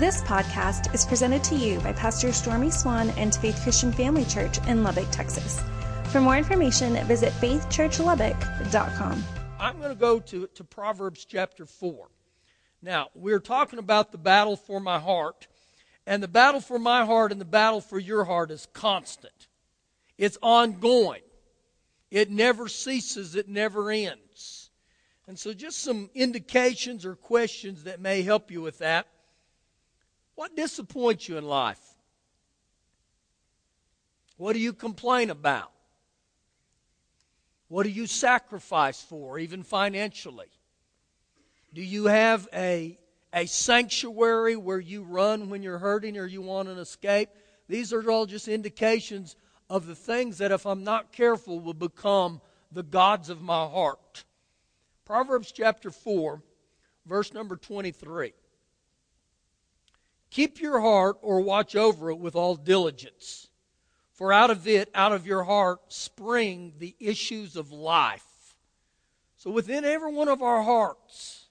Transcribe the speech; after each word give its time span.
This 0.00 0.22
podcast 0.22 0.94
is 0.94 1.04
presented 1.04 1.44
to 1.44 1.54
you 1.54 1.78
by 1.80 1.92
Pastor 1.92 2.32
Stormy 2.32 2.70
Swan 2.70 3.10
and 3.18 3.34
Faith 3.34 3.60
Christian 3.62 3.92
Family 3.92 4.24
Church 4.24 4.56
in 4.66 4.82
Lubbock, 4.82 5.10
Texas. 5.10 5.62
For 6.04 6.22
more 6.22 6.38
information, 6.38 6.94
visit 7.04 7.34
faithchurchlubbock.com. 7.34 9.24
I'm 9.58 9.76
going 9.76 9.90
to 9.90 9.94
go 9.94 10.18
to, 10.18 10.46
to 10.46 10.64
Proverbs 10.64 11.26
chapter 11.26 11.66
4. 11.66 12.08
Now, 12.80 13.10
we're 13.14 13.40
talking 13.40 13.78
about 13.78 14.10
the 14.10 14.16
battle 14.16 14.56
for 14.56 14.80
my 14.80 14.98
heart, 14.98 15.48
and 16.06 16.22
the 16.22 16.28
battle 16.28 16.62
for 16.62 16.78
my 16.78 17.04
heart 17.04 17.30
and 17.30 17.38
the 17.38 17.44
battle 17.44 17.82
for 17.82 17.98
your 17.98 18.24
heart 18.24 18.50
is 18.50 18.66
constant. 18.72 19.48
It's 20.16 20.38
ongoing. 20.40 21.20
It 22.10 22.30
never 22.30 22.68
ceases, 22.68 23.34
it 23.34 23.50
never 23.50 23.90
ends. 23.90 24.70
And 25.26 25.38
so, 25.38 25.52
just 25.52 25.82
some 25.82 26.08
indications 26.14 27.04
or 27.04 27.16
questions 27.16 27.84
that 27.84 28.00
may 28.00 28.22
help 28.22 28.50
you 28.50 28.62
with 28.62 28.78
that. 28.78 29.06
What 30.40 30.56
disappoints 30.56 31.28
you 31.28 31.36
in 31.36 31.44
life? 31.44 31.82
What 34.38 34.54
do 34.54 34.58
you 34.58 34.72
complain 34.72 35.28
about? 35.28 35.70
What 37.68 37.82
do 37.82 37.90
you 37.90 38.06
sacrifice 38.06 39.02
for, 39.02 39.38
even 39.38 39.62
financially? 39.62 40.46
Do 41.74 41.82
you 41.82 42.06
have 42.06 42.48
a, 42.54 42.98
a 43.34 43.44
sanctuary 43.44 44.56
where 44.56 44.80
you 44.80 45.02
run 45.02 45.50
when 45.50 45.62
you're 45.62 45.76
hurting 45.76 46.16
or 46.16 46.24
you 46.24 46.40
want 46.40 46.70
an 46.70 46.78
escape? 46.78 47.28
These 47.68 47.92
are 47.92 48.10
all 48.10 48.24
just 48.24 48.48
indications 48.48 49.36
of 49.68 49.86
the 49.86 49.94
things 49.94 50.38
that, 50.38 50.52
if 50.52 50.64
I'm 50.64 50.84
not 50.84 51.12
careful, 51.12 51.60
will 51.60 51.74
become 51.74 52.40
the 52.72 52.82
gods 52.82 53.28
of 53.28 53.42
my 53.42 53.66
heart. 53.66 54.24
Proverbs 55.04 55.52
chapter 55.52 55.90
4, 55.90 56.40
verse 57.04 57.34
number 57.34 57.56
23. 57.56 58.32
Keep 60.30 60.60
your 60.60 60.80
heart 60.80 61.16
or 61.22 61.40
watch 61.40 61.74
over 61.74 62.10
it 62.10 62.18
with 62.18 62.36
all 62.36 62.54
diligence, 62.54 63.48
for 64.12 64.32
out 64.32 64.50
of 64.50 64.66
it, 64.68 64.88
out 64.94 65.12
of 65.12 65.26
your 65.26 65.42
heart, 65.42 65.80
spring 65.88 66.72
the 66.78 66.94
issues 67.00 67.56
of 67.56 67.72
life. 67.72 68.54
So 69.36 69.50
within 69.50 69.84
every 69.84 70.12
one 70.12 70.28
of 70.28 70.42
our 70.42 70.62
hearts, 70.62 71.46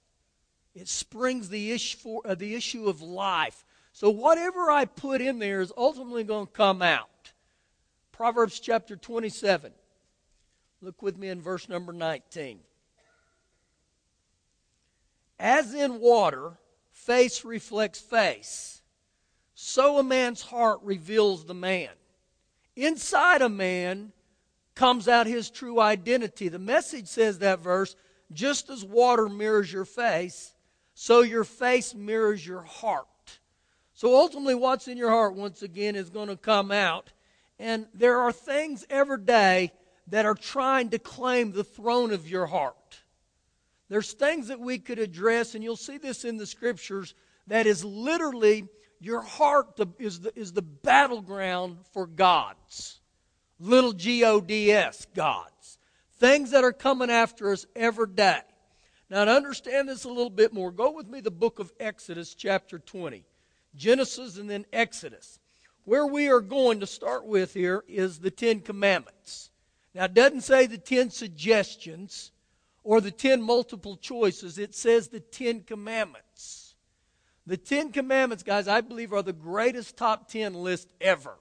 it 0.74 0.88
springs 0.88 1.48
the 1.48 1.72
issue, 1.72 1.98
for, 1.98 2.22
uh, 2.24 2.34
the 2.34 2.54
issue 2.54 2.88
of 2.88 3.02
life. 3.02 3.64
So 3.92 4.08
whatever 4.08 4.70
I 4.70 4.84
put 4.84 5.20
in 5.20 5.40
there 5.40 5.60
is 5.60 5.72
ultimately 5.76 6.24
going 6.24 6.46
to 6.46 6.52
come 6.52 6.80
out. 6.80 7.32
Proverbs 8.12 8.60
chapter 8.60 8.96
27. 8.96 9.72
Look 10.80 11.02
with 11.02 11.18
me 11.18 11.28
in 11.28 11.42
verse 11.42 11.68
number 11.68 11.92
19. 11.92 12.60
As 15.38 15.74
in 15.74 16.00
water, 16.00 16.59
face 17.10 17.44
reflects 17.44 17.98
face, 17.98 18.82
so 19.52 19.98
a 19.98 20.02
man's 20.04 20.42
heart 20.42 20.78
reveals 20.84 21.44
the 21.44 21.54
man. 21.54 21.88
Inside 22.76 23.42
a 23.42 23.48
man 23.48 24.12
comes 24.76 25.08
out 25.08 25.26
his 25.26 25.50
true 25.50 25.80
identity. 25.80 26.46
The 26.46 26.60
message 26.60 27.08
says 27.08 27.40
that 27.40 27.58
verse 27.58 27.96
just 28.32 28.70
as 28.70 28.84
water 28.84 29.28
mirrors 29.28 29.72
your 29.72 29.84
face, 29.84 30.54
so 30.94 31.22
your 31.22 31.42
face 31.42 31.96
mirrors 31.96 32.46
your 32.46 32.62
heart. 32.62 33.08
So 33.92 34.14
ultimately, 34.14 34.54
what's 34.54 34.86
in 34.86 34.96
your 34.96 35.10
heart, 35.10 35.34
once 35.34 35.62
again, 35.62 35.96
is 35.96 36.10
going 36.10 36.28
to 36.28 36.36
come 36.36 36.70
out 36.70 37.10
and 37.58 37.86
there 37.92 38.20
are 38.20 38.30
things 38.30 38.86
every 38.88 39.18
day 39.18 39.72
that 40.06 40.26
are 40.26 40.36
trying 40.36 40.90
to 40.90 41.00
claim 41.00 41.50
the 41.50 41.64
throne 41.64 42.12
of 42.12 42.30
your 42.30 42.46
heart. 42.46 42.76
There's 43.90 44.12
things 44.12 44.48
that 44.48 44.60
we 44.60 44.78
could 44.78 45.00
address, 45.00 45.54
and 45.54 45.64
you'll 45.64 45.76
see 45.76 45.98
this 45.98 46.24
in 46.24 46.36
the 46.36 46.46
scriptures, 46.46 47.14
that 47.48 47.66
is 47.66 47.84
literally 47.84 48.68
your 49.00 49.20
heart 49.20 49.80
is 49.98 50.20
the, 50.20 50.32
is 50.38 50.52
the 50.52 50.62
battleground 50.62 51.78
for 51.92 52.06
gods. 52.06 53.00
Little 53.58 53.92
G 53.92 54.24
O 54.24 54.40
D 54.40 54.70
S, 54.70 55.06
gods. 55.14 55.78
Things 56.18 56.52
that 56.52 56.62
are 56.62 56.72
coming 56.72 57.10
after 57.10 57.50
us 57.50 57.66
every 57.74 58.06
day. 58.06 58.40
Now, 59.10 59.24
to 59.24 59.32
understand 59.32 59.88
this 59.88 60.04
a 60.04 60.08
little 60.08 60.30
bit 60.30 60.52
more, 60.52 60.70
go 60.70 60.92
with 60.92 61.08
me 61.08 61.20
the 61.20 61.32
book 61.32 61.58
of 61.58 61.72
Exodus, 61.80 62.34
chapter 62.34 62.78
20. 62.78 63.24
Genesis 63.74 64.38
and 64.38 64.48
then 64.48 64.66
Exodus. 64.72 65.40
Where 65.84 66.06
we 66.06 66.28
are 66.28 66.40
going 66.40 66.78
to 66.80 66.86
start 66.86 67.26
with 67.26 67.54
here 67.54 67.82
is 67.88 68.20
the 68.20 68.30
Ten 68.30 68.60
Commandments. 68.60 69.50
Now, 69.94 70.04
it 70.04 70.14
doesn't 70.14 70.42
say 70.42 70.66
the 70.66 70.78
Ten 70.78 71.10
Suggestions 71.10 72.30
or 72.82 73.00
the 73.00 73.10
Ten 73.10 73.42
Multiple 73.42 73.96
Choices, 73.96 74.58
it 74.58 74.74
says 74.74 75.08
the 75.08 75.20
Ten 75.20 75.60
Commandments. 75.62 76.74
The 77.46 77.56
Ten 77.56 77.92
Commandments, 77.92 78.42
guys, 78.42 78.68
I 78.68 78.80
believe 78.80 79.12
are 79.12 79.22
the 79.22 79.32
greatest 79.32 79.96
top 79.96 80.28
ten 80.28 80.54
list 80.54 80.92
ever. 81.00 81.36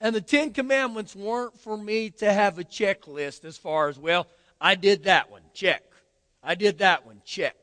And 0.00 0.14
the 0.14 0.20
Ten 0.20 0.52
Commandments 0.52 1.16
weren't 1.16 1.58
for 1.58 1.76
me 1.76 2.10
to 2.10 2.32
have 2.32 2.58
a 2.58 2.64
checklist 2.64 3.44
as 3.44 3.56
far 3.56 3.88
as, 3.88 3.98
well, 3.98 4.26
I 4.60 4.74
did 4.74 5.04
that 5.04 5.30
one, 5.30 5.42
check. 5.52 5.82
I 6.42 6.54
did 6.54 6.78
that 6.78 7.06
one, 7.06 7.22
check. 7.24 7.56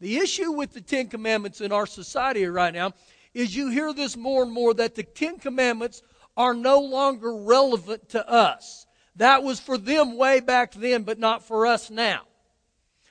The 0.00 0.16
issue 0.16 0.52
with 0.52 0.72
the 0.72 0.80
Ten 0.80 1.08
Commandments 1.08 1.60
in 1.60 1.72
our 1.72 1.86
society 1.86 2.46
right 2.46 2.72
now 2.72 2.92
is 3.34 3.54
you 3.54 3.70
hear 3.70 3.92
this 3.92 4.16
more 4.16 4.42
and 4.42 4.52
more 4.52 4.74
that 4.74 4.94
the 4.94 5.02
Ten 5.02 5.38
Commandments 5.38 6.02
are 6.36 6.54
no 6.54 6.80
longer 6.80 7.34
relevant 7.36 8.08
to 8.10 8.28
us. 8.28 8.86
That 9.16 9.42
was 9.42 9.60
for 9.60 9.76
them 9.76 10.16
way 10.16 10.40
back 10.40 10.72
then, 10.72 11.02
but 11.02 11.18
not 11.18 11.42
for 11.46 11.66
us 11.66 11.90
now. 11.90 12.22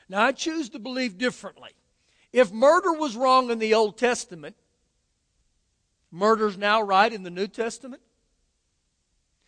Now, 0.08 0.24
I 0.24 0.32
choose 0.32 0.70
to 0.70 0.80
believe 0.80 1.18
differently. 1.18 1.72
If 2.34 2.52
murder 2.52 2.94
was 2.94 3.16
wrong 3.16 3.52
in 3.52 3.60
the 3.60 3.74
Old 3.74 3.98
Testament, 3.98 4.56
murder's 6.12 6.58
now 6.58 6.82
right 6.82 7.12
in 7.12 7.24
the 7.24 7.30
New 7.30 7.48
Testament. 7.48 8.02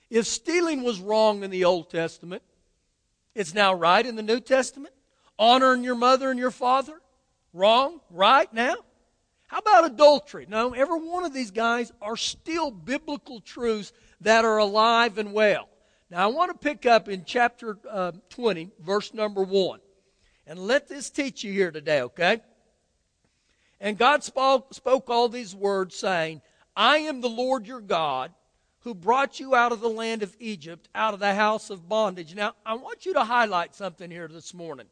If 0.09 0.27
stealing 0.27 0.83
was 0.83 0.99
wrong 0.99 1.43
in 1.43 1.51
the 1.51 1.65
Old 1.65 1.89
Testament, 1.89 2.43
it's 3.33 3.53
now 3.53 3.73
right 3.73 4.05
in 4.05 4.15
the 4.15 4.23
New 4.23 4.39
Testament. 4.39 4.93
Honoring 5.39 5.83
your 5.83 5.95
mother 5.95 6.29
and 6.29 6.39
your 6.39 6.51
father, 6.51 7.01
wrong, 7.53 8.01
right 8.11 8.51
now. 8.53 8.75
How 9.47 9.57
about 9.57 9.85
adultery? 9.85 10.45
No, 10.47 10.73
every 10.73 10.99
one 10.99 11.23
of 11.23 11.33
these 11.33 11.51
guys 11.51 11.91
are 12.01 12.15
still 12.15 12.71
biblical 12.71 13.41
truths 13.41 13.91
that 14.21 14.45
are 14.45 14.59
alive 14.59 15.17
and 15.17 15.33
well. 15.33 15.67
Now, 16.11 16.25
I 16.25 16.27
want 16.27 16.51
to 16.51 16.57
pick 16.57 16.85
up 16.85 17.07
in 17.07 17.23
chapter 17.23 17.77
uh, 17.89 18.11
20, 18.29 18.69
verse 18.81 19.13
number 19.13 19.43
1. 19.43 19.79
And 20.45 20.59
let 20.59 20.89
this 20.89 21.09
teach 21.09 21.41
you 21.41 21.53
here 21.53 21.71
today, 21.71 22.01
okay? 22.01 22.41
And 23.79 23.97
God 23.97 24.21
spoke, 24.21 25.09
all 25.09 25.29
these 25.29 25.55
words, 25.55 25.95
saying, 25.95 26.41
I 26.75 26.97
am 26.97 27.21
the 27.21 27.29
Lord 27.29 27.65
your 27.65 27.79
God 27.79 28.33
who 28.79 28.93
brought 28.93 29.39
you 29.39 29.55
out 29.55 29.71
of 29.71 29.79
the 29.79 29.87
land 29.87 30.21
of 30.21 30.35
Egypt, 30.37 30.89
out 30.93 31.13
of 31.13 31.21
the 31.21 31.33
house 31.33 31.69
of 31.69 31.87
bondage. 31.87 32.35
Now, 32.35 32.55
I 32.65 32.73
want 32.73 33.05
you 33.05 33.13
to 33.13 33.23
highlight 33.23 33.73
something 33.73 34.11
here 34.11 34.27
this 34.27 34.53
morning. 34.53 34.87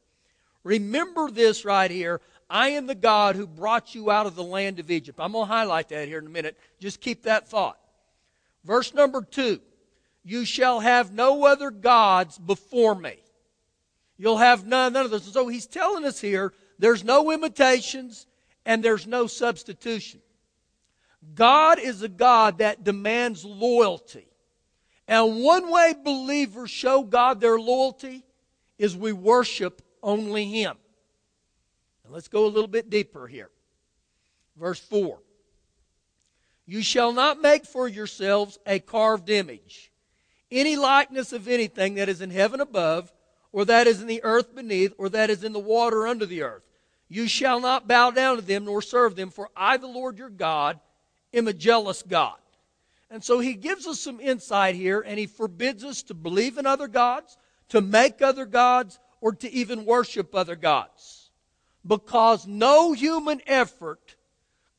Remember 0.64 1.30
this 1.30 1.66
right 1.66 1.92
here. 1.92 2.22
I 2.50 2.70
am 2.70 2.88
the 2.88 2.96
God 2.96 3.36
who 3.36 3.46
brought 3.46 3.94
you 3.94 4.10
out 4.10 4.26
of 4.26 4.36
the 4.36 4.44
land 4.44 4.80
of 4.80 4.90
Egypt. 4.90 5.20
I'm 5.20 5.34
going 5.34 5.48
to 5.48 5.54
highlight 5.54 5.90
that 5.90 6.08
here 6.08 6.20
in 6.20 6.28
a 6.28 6.30
minute. 6.30 6.58
Just 6.80 7.02
keep 7.02 7.24
that 7.24 7.50
thought. 7.50 7.78
Verse 8.64 8.94
number 8.94 9.22
two 9.22 9.60
You 10.24 10.46
shall 10.46 10.80
have 10.80 11.12
no 11.12 11.46
other 11.46 11.72
gods 11.72 12.38
before 12.38 12.96
me. 12.96 13.18
You'll 14.18 14.38
have 14.38 14.66
none, 14.66 14.94
none 14.94 15.06
of 15.06 15.12
those. 15.12 15.32
So 15.32 15.48
he's 15.48 15.66
telling 15.66 16.06
us 16.06 16.20
here 16.20 16.54
there's 16.78 17.04
no 17.04 17.32
imitations 17.32 18.28
and 18.66 18.84
there's 18.84 19.08
no 19.08 19.28
substitution. 19.28 20.22
God 21.36 21.80
is 21.80 22.02
a 22.02 22.10
God 22.10 22.60
that 22.60 22.84
demands 22.84 23.44
loyalty. 23.44 24.28
And 25.08 25.44
one 25.44 25.72
way 25.72 25.96
believers 26.04 26.70
show 26.70 27.04
God 27.04 27.42
their 27.42 27.60
loyalty 27.60 28.24
is 28.78 28.96
we 28.96 29.12
worship 29.12 29.82
only 30.04 30.46
Him. 30.46 30.78
And 32.04 32.14
let's 32.14 32.28
go 32.28 32.46
a 32.46 32.48
little 32.48 32.68
bit 32.68 32.90
deeper 32.90 33.28
here. 33.28 33.50
Verse 34.56 34.80
4 34.80 35.20
You 36.66 36.82
shall 36.82 37.12
not 37.12 37.42
make 37.42 37.66
for 37.66 37.88
yourselves 37.88 38.60
a 38.66 38.80
carved 38.80 39.30
image, 39.30 39.89
any 40.52 40.76
likeness 40.76 41.34
of 41.34 41.48
anything 41.48 41.96
that 41.96 42.10
is 42.10 42.22
in 42.22 42.30
heaven 42.30 42.62
above, 42.62 43.14
or 43.52 43.66
that 43.66 43.88
is 43.88 44.02
in 44.02 44.08
the 44.08 44.24
earth 44.24 44.56
beneath, 44.56 44.94
or 44.98 45.10
that 45.10 45.30
is 45.30 45.44
in 45.44 45.54
the 45.54 45.60
water 45.60 46.08
under 46.08 46.26
the 46.26 46.44
earth. 46.44 46.64
You 47.08 47.28
shall 47.28 47.60
not 47.60 47.88
bow 47.88 48.12
down 48.12 48.36
to 48.36 48.42
them 48.42 48.66
nor 48.66 48.82
serve 48.82 49.16
them, 49.16 49.30
for 49.30 49.50
I, 49.56 49.78
the 49.78 49.88
Lord 49.88 50.18
your 50.18 50.30
God, 50.30 50.80
am 51.34 51.48
a 51.48 51.54
jealous 51.54 52.04
God. 52.04 52.38
And 53.10 53.24
so 53.24 53.40
he 53.40 53.54
gives 53.54 53.88
us 53.88 54.00
some 54.00 54.20
insight 54.20 54.76
here, 54.76 55.02
and 55.06 55.18
he 55.18 55.26
forbids 55.26 55.84
us 55.84 56.04
to 56.04 56.14
believe 56.14 56.58
in 56.58 56.68
other 56.68 56.88
gods, 56.88 57.38
to 57.70 57.82
make 57.82 58.22
other 58.22 58.46
gods, 58.46 59.00
or 59.22 59.34
to 59.34 59.52
even 59.52 59.86
worship 59.86 60.36
other 60.36 60.56
gods 60.56 61.20
because 61.86 62.48
no 62.48 62.94
human 62.94 63.42
effort 63.48 64.16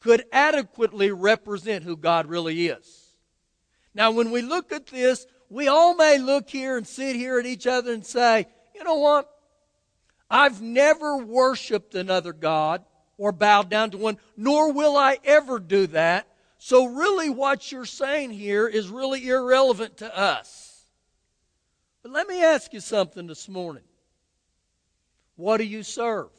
could 0.00 0.25
adequately 0.32 1.11
represent 1.11 1.84
who 1.84 1.96
God 1.96 2.26
really 2.26 2.69
is. 2.69 3.14
Now, 3.94 4.11
when 4.11 4.31
we 4.31 4.43
look 4.43 4.73
at 4.73 4.87
this, 4.87 5.26
we 5.50 5.67
all 5.67 5.97
may 5.97 6.17
look 6.19 6.49
here 6.49 6.76
and 6.76 6.87
sit 6.87 7.17
here 7.17 7.38
at 7.38 7.44
each 7.44 7.67
other 7.67 7.93
and 7.93 8.06
say, 8.06 8.47
you 8.75 8.85
know 8.85 8.99
what? 8.99 9.29
I've 10.31 10.62
never 10.62 11.19
worshiped 11.19 11.97
another 11.97 12.32
God 12.32 12.85
or 13.19 13.32
bowed 13.32 13.69
down 13.69 13.91
to 13.91 13.99
one, 13.99 14.19
nor 14.37 14.73
will 14.73 14.97
I 14.97 15.19
ever 15.25 15.58
do 15.58 15.88
that. 15.88 16.29
So, 16.58 16.87
really, 16.87 17.31
what 17.31 17.73
you're 17.73 17.85
saying 17.85 18.31
here 18.31 18.69
is 18.69 18.88
really 18.88 19.26
irrelevant 19.26 19.99
to 19.99 20.19
us. 20.19 20.85
But 22.02 22.12
let 22.12 22.29
me 22.29 22.44
ask 22.44 22.73
you 22.73 22.81
something 22.81 23.26
this 23.26 23.49
morning. 23.49 23.82
What 25.37 25.56
do 25.56 25.64
you 25.64 25.82
serve? 25.82 26.31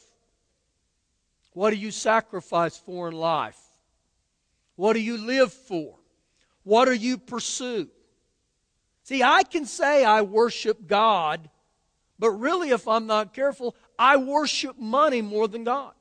What 1.54 1.72
do 1.72 1.76
you 1.76 1.92
sacrifice 1.92 2.78
for 2.78 3.10
in 3.10 3.16
life? 3.16 3.60
What 4.76 4.94
do 4.94 5.02
you 5.02 5.18
live 5.18 5.52
for? 5.52 5.96
What 6.64 6.86
do 6.86 6.94
you 6.94 7.18
pursue? 7.18 7.90
See, 9.12 9.24
I 9.24 9.44
can 9.44 9.66
say 9.66 10.06
I 10.06 10.22
worship 10.22 10.88
God, 10.88 11.50
but 12.18 12.32
really, 12.32 12.70
if 12.70 12.88
I'm 12.88 13.08
not 13.08 13.34
careful, 13.34 13.76
I 14.00 14.16
worship 14.16 14.80
money 14.80 15.22
more 15.22 15.50
than 15.50 15.66
God. 15.66 15.92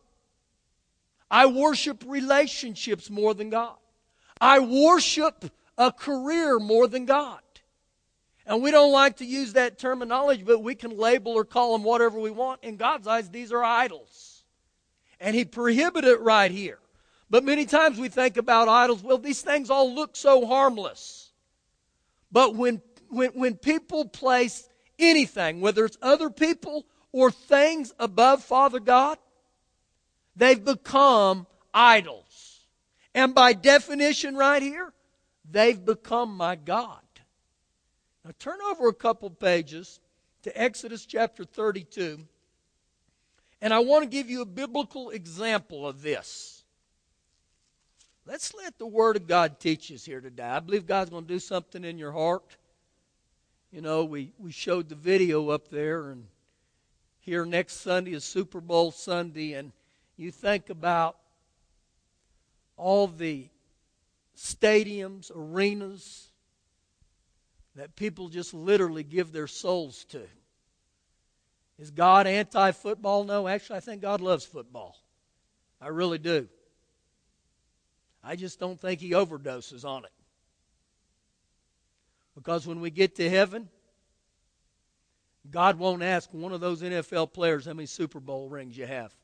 I 1.28 1.46
worship 1.46 2.04
relationships 2.06 3.10
more 3.10 3.34
than 3.34 3.50
God. 3.50 3.74
I 4.40 4.60
worship 4.60 5.44
a 5.76 5.90
career 5.90 6.60
more 6.60 6.86
than 6.86 7.04
God. 7.04 7.40
And 8.46 8.62
we 8.62 8.70
don't 8.70 8.92
like 8.92 9.16
to 9.16 9.24
use 9.24 9.54
that 9.54 9.76
terminology, 9.76 10.44
but 10.44 10.62
we 10.62 10.76
can 10.76 10.96
label 10.96 11.32
or 11.32 11.44
call 11.44 11.72
them 11.72 11.82
whatever 11.82 12.20
we 12.20 12.30
want. 12.30 12.62
In 12.62 12.76
God's 12.76 13.08
eyes, 13.08 13.28
these 13.28 13.50
are 13.50 13.64
idols. 13.64 14.44
And 15.18 15.34
He 15.34 15.44
prohibited 15.44 16.08
it 16.08 16.20
right 16.20 16.52
here. 16.52 16.78
But 17.28 17.42
many 17.42 17.66
times 17.66 17.98
we 17.98 18.08
think 18.08 18.36
about 18.36 18.68
idols, 18.68 19.02
well, 19.02 19.18
these 19.18 19.42
things 19.42 19.68
all 19.68 19.92
look 19.92 20.14
so 20.14 20.46
harmless. 20.46 21.30
But 22.32 22.54
when, 22.54 22.80
when, 23.10 23.30
when 23.30 23.56
people 23.56 24.06
place 24.06 24.68
anything, 24.98 25.60
whether 25.60 25.84
it's 25.84 25.98
other 26.00 26.30
people 26.30 26.86
or 27.12 27.30
things 27.30 27.92
above 27.98 28.42
Father 28.42 28.80
God, 28.80 29.18
they've 30.36 30.64
become 30.64 31.46
idols. 31.74 32.60
And 33.14 33.34
by 33.34 33.52
definition, 33.52 34.36
right 34.36 34.62
here, 34.62 34.92
they've 35.50 35.84
become 35.84 36.36
my 36.36 36.56
God. 36.56 37.00
Now 38.24 38.32
turn 38.38 38.58
over 38.70 38.88
a 38.88 38.94
couple 38.94 39.30
pages 39.30 40.00
to 40.42 40.60
Exodus 40.60 41.06
chapter 41.06 41.44
32. 41.44 42.20
And 43.62 43.74
I 43.74 43.80
want 43.80 44.04
to 44.04 44.08
give 44.08 44.30
you 44.30 44.42
a 44.42 44.46
biblical 44.46 45.10
example 45.10 45.86
of 45.86 46.02
this. 46.02 46.64
Let's 48.26 48.54
let 48.54 48.78
the 48.78 48.86
Word 48.86 49.16
of 49.16 49.26
God 49.26 49.58
teach 49.58 49.90
us 49.90 50.04
here 50.04 50.20
today. 50.20 50.44
I 50.44 50.60
believe 50.60 50.86
God's 50.86 51.10
going 51.10 51.24
to 51.24 51.34
do 51.34 51.40
something 51.40 51.84
in 51.84 51.98
your 51.98 52.12
heart. 52.12 52.56
You 53.72 53.80
know, 53.80 54.04
we, 54.04 54.32
we 54.38 54.50
showed 54.50 54.88
the 54.88 54.96
video 54.96 55.50
up 55.50 55.68
there, 55.68 56.10
and 56.10 56.26
here 57.20 57.44
next 57.44 57.74
Sunday 57.82 58.12
is 58.14 58.24
Super 58.24 58.60
Bowl 58.60 58.90
Sunday, 58.90 59.52
and 59.52 59.70
you 60.16 60.32
think 60.32 60.70
about 60.70 61.16
all 62.76 63.06
the 63.06 63.46
stadiums, 64.36 65.30
arenas, 65.34 66.30
that 67.76 67.94
people 67.94 68.28
just 68.28 68.52
literally 68.52 69.04
give 69.04 69.30
their 69.30 69.46
souls 69.46 70.04
to. 70.06 70.22
Is 71.78 71.92
God 71.92 72.26
anti 72.26 72.72
football? 72.72 73.22
No, 73.22 73.46
actually, 73.46 73.76
I 73.76 73.80
think 73.80 74.02
God 74.02 74.20
loves 74.20 74.44
football. 74.44 74.96
I 75.80 75.88
really 75.88 76.18
do. 76.18 76.48
I 78.22 78.34
just 78.34 78.58
don't 78.58 78.80
think 78.80 79.00
He 79.00 79.12
overdoses 79.12 79.84
on 79.84 80.04
it. 80.04 80.10
Because 82.42 82.66
when 82.66 82.80
we 82.80 82.90
get 82.90 83.16
to 83.16 83.28
heaven, 83.28 83.68
God 85.50 85.78
won't 85.78 86.02
ask 86.02 86.32
one 86.32 86.52
of 86.52 86.60
those 86.60 86.80
NFL 86.80 87.34
players 87.34 87.66
how 87.66 87.74
many 87.74 87.84
Super 87.84 88.18
Bowl 88.18 88.48
rings 88.48 88.78
you 88.78 88.86
have. 88.86 89.14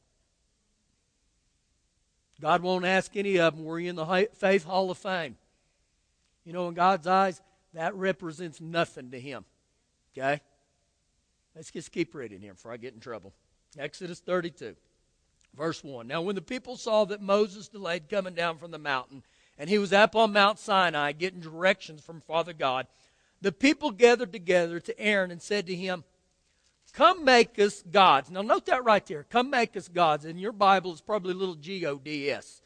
God 2.43 2.61
won't 2.61 2.85
ask 2.85 3.17
any 3.17 3.39
of 3.39 3.57
them, 3.57 3.65
were 3.65 3.81
you 3.81 3.89
in 3.89 3.97
the 3.97 4.29
Faith 4.35 4.65
Hall 4.65 4.91
of 4.91 4.99
Fame? 4.99 5.37
You 6.45 6.53
know, 6.53 6.69
in 6.69 6.75
God's 6.75 7.07
eyes, 7.07 7.41
that 7.73 7.95
represents 7.95 8.61
nothing 8.61 9.11
to 9.13 9.19
him. 9.19 9.47
Okay? 10.17 10.43
Let's 11.55 11.71
just 11.71 11.93
keep 11.93 12.15
reading 12.15 12.43
here 12.43 12.53
before 12.53 12.73
I 12.73 12.77
get 12.77 12.93
in 12.93 13.01
trouble. 13.01 13.33
Exodus 13.79 14.21
32, 14.21 14.77
verse 15.57 15.83
1. 15.83 16.07
Now, 16.07 16.21
when 16.21 16.35
the 16.35 16.43
people 16.43 16.77
saw 16.77 17.07
that 17.07 17.23
Moses 17.23 17.69
delayed 17.69 18.11
coming 18.11 18.35
down 18.35 18.59
from 18.59 18.73
the 18.73 18.79
mountain, 18.79 19.23
and 19.59 19.71
he 19.71 19.79
was 19.79 19.93
up 19.93 20.15
on 20.15 20.35
Mount 20.35 20.59
Sinai 20.59 21.13
getting 21.13 21.41
directions 21.41 22.03
from 22.03 22.21
Father 22.21 22.53
God, 22.53 22.87
the 23.41 23.53
people 23.53 23.91
gathered 23.91 24.33
together 24.33 24.81
to 24.81 25.01
Aaron 25.01 25.31
and 25.31 25.43
said 25.43 25.67
to 25.67 25.75
him, 25.75 26.05
Come 26.93 27.27
make 27.27 27.59
us 27.59 27.83
gods. 27.83 28.31
Now, 28.31 28.41
note 28.41 28.67
that 28.67 28.85
right 28.85 29.05
there. 29.05 29.25
Come 29.25 29.51
make 29.51 29.77
us 29.77 29.87
gods. 29.87 30.25
In 30.25 30.39
your 30.39 30.53
Bible, 30.53 30.93
it's 30.93 31.03
probably 31.03 31.35
little 31.35 31.55
G 31.55 31.85
O 31.85 31.99
D 31.99 32.31
S. 32.31 32.63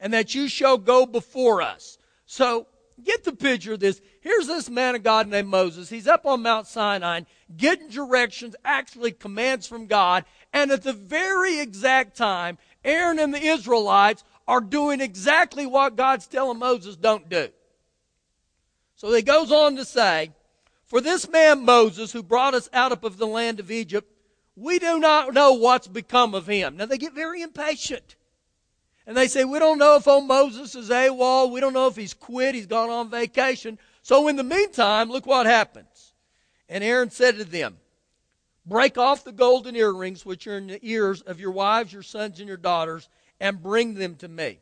And 0.00 0.12
that 0.14 0.34
you 0.34 0.48
shall 0.48 0.78
go 0.78 1.04
before 1.04 1.60
us. 1.60 1.98
So, 2.24 2.66
get 3.02 3.24
the 3.24 3.34
picture 3.34 3.74
of 3.74 3.80
this. 3.80 4.00
Here's 4.22 4.46
this 4.46 4.70
man 4.70 4.94
of 4.94 5.02
God 5.02 5.28
named 5.28 5.48
Moses. 5.48 5.90
He's 5.90 6.06
up 6.06 6.24
on 6.24 6.40
Mount 6.40 6.66
Sinai 6.66 7.20
getting 7.54 7.88
directions, 7.88 8.56
actually 8.64 9.12
commands 9.12 9.66
from 9.66 9.86
God. 9.86 10.24
And 10.52 10.70
at 10.70 10.82
the 10.82 10.94
very 10.94 11.60
exact 11.60 12.16
time, 12.16 12.56
Aaron 12.84 13.18
and 13.18 13.34
the 13.34 13.44
Israelites 13.44 14.24
are 14.48 14.62
doing 14.62 15.00
exactly 15.00 15.66
what 15.66 15.96
God's 15.96 16.26
telling 16.26 16.58
Moses 16.58 16.96
don't 16.96 17.28
do. 17.28 17.48
So 18.96 19.12
he 19.12 19.22
goes 19.22 19.50
on 19.50 19.76
to 19.76 19.84
say, 19.84 20.30
For 20.84 21.00
this 21.00 21.28
man 21.28 21.64
Moses, 21.64 22.12
who 22.12 22.22
brought 22.22 22.54
us 22.54 22.68
out 22.72 22.92
of 22.92 23.18
the 23.18 23.26
land 23.26 23.60
of 23.60 23.70
Egypt, 23.70 24.10
we 24.56 24.78
do 24.78 24.98
not 24.98 25.34
know 25.34 25.52
what's 25.52 25.88
become 25.88 26.34
of 26.34 26.46
him. 26.46 26.76
Now 26.76 26.86
they 26.86 26.98
get 26.98 27.14
very 27.14 27.42
impatient. 27.42 28.16
And 29.06 29.16
they 29.16 29.28
say, 29.28 29.44
we 29.44 29.58
don't 29.58 29.78
know 29.78 29.96
if 29.96 30.08
old 30.08 30.26
Moses 30.26 30.74
is 30.74 30.88
AWOL. 30.88 31.50
We 31.50 31.60
don't 31.60 31.74
know 31.74 31.88
if 31.88 31.96
he's 31.96 32.14
quit. 32.14 32.54
He's 32.54 32.66
gone 32.66 32.88
on 32.88 33.10
vacation. 33.10 33.78
So 34.02 34.28
in 34.28 34.36
the 34.36 34.44
meantime, 34.44 35.10
look 35.10 35.26
what 35.26 35.46
happens. 35.46 36.14
And 36.68 36.82
Aaron 36.82 37.10
said 37.10 37.36
to 37.36 37.44
them, 37.44 37.78
Break 38.66 38.96
off 38.96 39.24
the 39.24 39.32
golden 39.32 39.76
earrings 39.76 40.24
which 40.24 40.46
are 40.46 40.56
in 40.56 40.68
the 40.68 40.78
ears 40.82 41.20
of 41.20 41.38
your 41.38 41.50
wives, 41.50 41.92
your 41.92 42.02
sons, 42.02 42.38
and 42.38 42.48
your 42.48 42.56
daughters, 42.56 43.10
and 43.38 43.62
bring 43.62 43.94
them 43.94 44.14
to 44.16 44.28
me. 44.28 44.58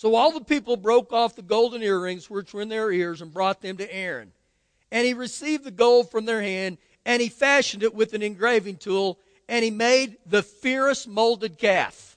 So 0.00 0.14
all 0.14 0.32
the 0.32 0.40
people 0.40 0.78
broke 0.78 1.12
off 1.12 1.36
the 1.36 1.42
golden 1.42 1.82
earrings 1.82 2.30
which 2.30 2.54
were 2.54 2.62
in 2.62 2.70
their 2.70 2.90
ears 2.90 3.20
and 3.20 3.30
brought 3.30 3.60
them 3.60 3.76
to 3.76 3.94
Aaron. 3.94 4.32
And 4.90 5.06
he 5.06 5.12
received 5.12 5.62
the 5.62 5.70
gold 5.70 6.10
from 6.10 6.24
their 6.24 6.40
hand, 6.40 6.78
and 7.04 7.20
he 7.20 7.28
fashioned 7.28 7.82
it 7.82 7.94
with 7.94 8.14
an 8.14 8.22
engraving 8.22 8.76
tool, 8.76 9.18
and 9.46 9.62
he 9.62 9.70
made 9.70 10.16
the 10.24 10.42
fiercest 10.42 11.06
molded 11.06 11.58
calf. 11.58 12.16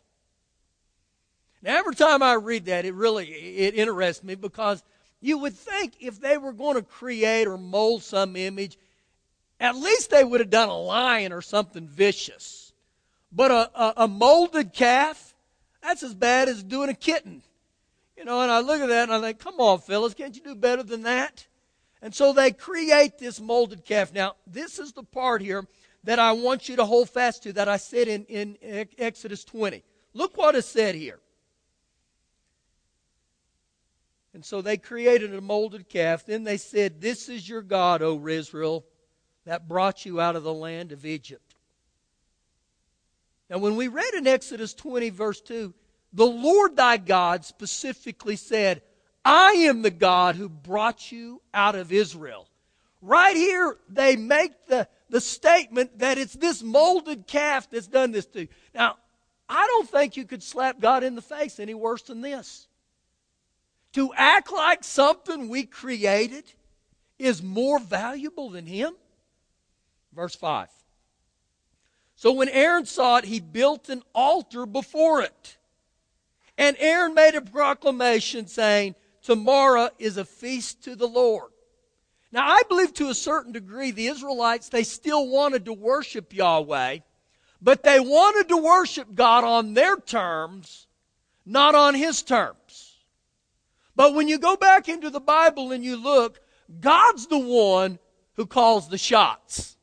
Now, 1.62 1.78
every 1.78 1.94
time 1.94 2.24
I 2.24 2.36
read 2.36 2.68
that, 2.68 2.86
it 2.86 2.94
really 2.94 3.28
it 3.28 3.76
interests 3.76 4.24
me 4.24 4.36
because 4.36 4.82
you 5.20 5.40
would 5.40 5.54
think 5.54 5.96
if 6.00 6.22
they 6.22 6.38
were 6.38 6.54
going 6.54 6.78
to 6.78 6.84
create 6.84 7.50
or 7.50 7.58
mold 7.58 8.02
some 8.02 8.38
image, 8.38 8.78
at 9.60 9.76
least 9.76 10.10
they 10.10 10.24
would 10.24 10.40
have 10.40 10.50
done 10.50 10.70
a 10.70 10.80
lion 10.80 11.34
or 11.34 11.42
something 11.42 11.86
vicious. 11.86 12.72
But 13.30 13.52
a, 13.52 13.70
a, 13.76 13.94
a 13.98 14.08
molded 14.08 14.72
calf, 14.72 15.36
that's 15.82 16.02
as 16.02 16.14
bad 16.14 16.48
as 16.48 16.64
doing 16.64 16.88
a 16.88 16.94
kitten. 16.94 17.42
You 18.18 18.26
know, 18.26 18.42
and 18.42 18.52
I 18.52 18.60
look 18.60 18.82
at 18.82 18.90
that 18.90 19.10
and 19.10 19.14
I 19.14 19.22
think, 19.22 19.40
come 19.40 19.60
on, 19.60 19.80
fellas, 19.80 20.14
can't 20.14 20.36
you 20.36 20.42
do 20.42 20.56
better 20.56 20.84
than 20.84 21.04
that? 21.04 21.48
And 22.02 22.14
so 22.14 22.34
they 22.34 22.52
create 22.52 23.18
this 23.18 23.40
molded 23.40 23.86
calf. 23.86 24.14
Now, 24.14 24.36
this 24.46 24.78
is 24.78 24.92
the 24.92 25.04
part 25.04 25.42
here 25.42 25.66
that 26.04 26.20
I 26.20 26.34
want 26.34 26.68
you 26.70 26.76
to 26.76 26.86
hold 26.86 27.10
fast 27.10 27.44
to 27.44 27.54
that 27.54 27.70
I 27.70 27.78
said 27.78 28.08
in, 28.08 28.26
in 28.26 28.88
Exodus 28.98 29.44
20. 29.44 29.84
Look 30.14 30.38
what 30.38 30.56
is 30.56 30.66
said 30.66 30.96
here. 30.96 31.20
And 34.34 34.44
so 34.44 34.62
they 34.62 34.78
created 34.78 35.34
a 35.34 35.42
molded 35.42 35.90
calf. 35.90 36.26
Then 36.26 36.44
they 36.44 36.58
said, 36.58 37.00
This 37.00 37.30
is 37.30 37.48
your 37.48 37.62
God, 37.62 38.02
O 38.02 38.28
Israel, 38.28 38.86
that 39.46 39.68
brought 39.68 40.06
you 40.06 40.20
out 40.20 40.36
of 40.36 40.44
the 40.44 40.54
land 40.54 40.92
of 40.92 41.06
Egypt. 41.06 41.56
Now, 43.50 43.60
when 43.60 43.76
we 43.76 43.88
read 43.88 44.14
in 44.16 44.26
Exodus 44.26 44.74
20, 44.74 45.10
verse 45.12 45.40
2, 45.42 45.74
the 46.14 46.26
Lord 46.26 46.76
thy 46.76 46.98
God 46.98 47.44
specifically 47.44 48.36
said, 48.36 48.82
I 49.26 49.52
am 49.68 49.82
the 49.82 49.92
God 49.92 50.36
who 50.36 50.48
brought 50.48 51.12
you 51.12 51.42
out 51.54 51.76
of 51.76 51.92
Israel. 51.92 52.48
Right 53.02 53.36
here, 53.36 53.78
they 53.90 54.16
make 54.16 54.68
the, 54.68 54.88
the 55.10 55.20
statement 55.20 56.00
that 56.00 56.18
it's 56.18 56.34
this 56.34 56.62
molded 56.62 57.28
calf 57.28 57.70
that's 57.70 57.88
done 57.88 58.12
this 58.12 58.26
to 58.28 58.42
you. 58.42 58.48
Now, 58.74 58.98
I 59.50 59.66
don't 59.68 59.90
think 59.90 60.16
you 60.16 60.26
could 60.26 60.44
slap 60.44 60.80
God 60.80 61.04
in 61.04 61.16
the 61.16 61.22
face 61.22 61.60
any 61.60 61.74
worse 61.74 62.04
than 62.04 62.22
this. 62.22 62.68
To 63.94 64.14
act 64.16 64.52
like 64.52 64.84
something 64.84 65.50
we 65.50 65.66
created 65.66 66.46
is 67.20 67.44
more 67.44 67.80
valuable 67.80 68.50
than 68.50 68.66
him? 68.66 68.94
Verse 70.14 70.36
5. 70.36 70.70
So 72.16 72.32
when 72.32 72.50
Aaron 72.50 72.86
saw 72.86 73.18
it, 73.18 73.26
he 73.26 73.40
built 73.40 73.90
an 73.90 74.02
altar 74.14 74.66
before 74.66 75.22
it. 75.22 75.58
And 76.58 76.78
Aaron 76.80 77.14
made 77.14 77.36
a 77.36 77.42
proclamation 77.42 78.48
saying, 78.48 78.96
Tomorrow 79.22 79.90
is 80.00 80.18
a 80.18 80.26
feast 80.26 80.84
to 80.84 80.96
the 80.96 81.08
Lord. 81.08 81.52
Now, 82.32 82.48
I 82.48 82.62
believe 82.68 82.94
to 82.96 83.10
a 83.10 83.16
certain 83.16 83.52
degree 83.52 83.92
the 83.92 84.08
Israelites, 84.08 84.70
they 84.70 84.84
still 84.84 85.28
wanted 85.28 85.66
to 85.66 85.74
worship 85.74 86.34
Yahweh, 86.34 87.00
But 87.62 87.84
they 87.84 88.00
wanted 88.00 88.50
to 88.50 88.58
worship 88.58 89.14
God 89.14 89.44
on 89.44 89.74
their 89.74 89.98
terms, 89.98 90.88
not 91.46 91.76
on 91.76 91.96
His 91.96 92.22
terms. 92.22 92.98
But 93.96 94.16
when 94.16 94.28
you 94.28 94.40
go 94.40 94.56
back 94.56 94.90
into 94.90 95.10
the 95.10 95.20
Bible 95.20 95.72
and 95.72 95.84
you 95.84 95.96
look, 95.96 96.40
God's 96.80 97.28
the 97.28 97.38
one 97.38 98.00
who 98.36 98.46
calls 98.46 98.90
the 98.90 98.98
shots. 98.98 99.78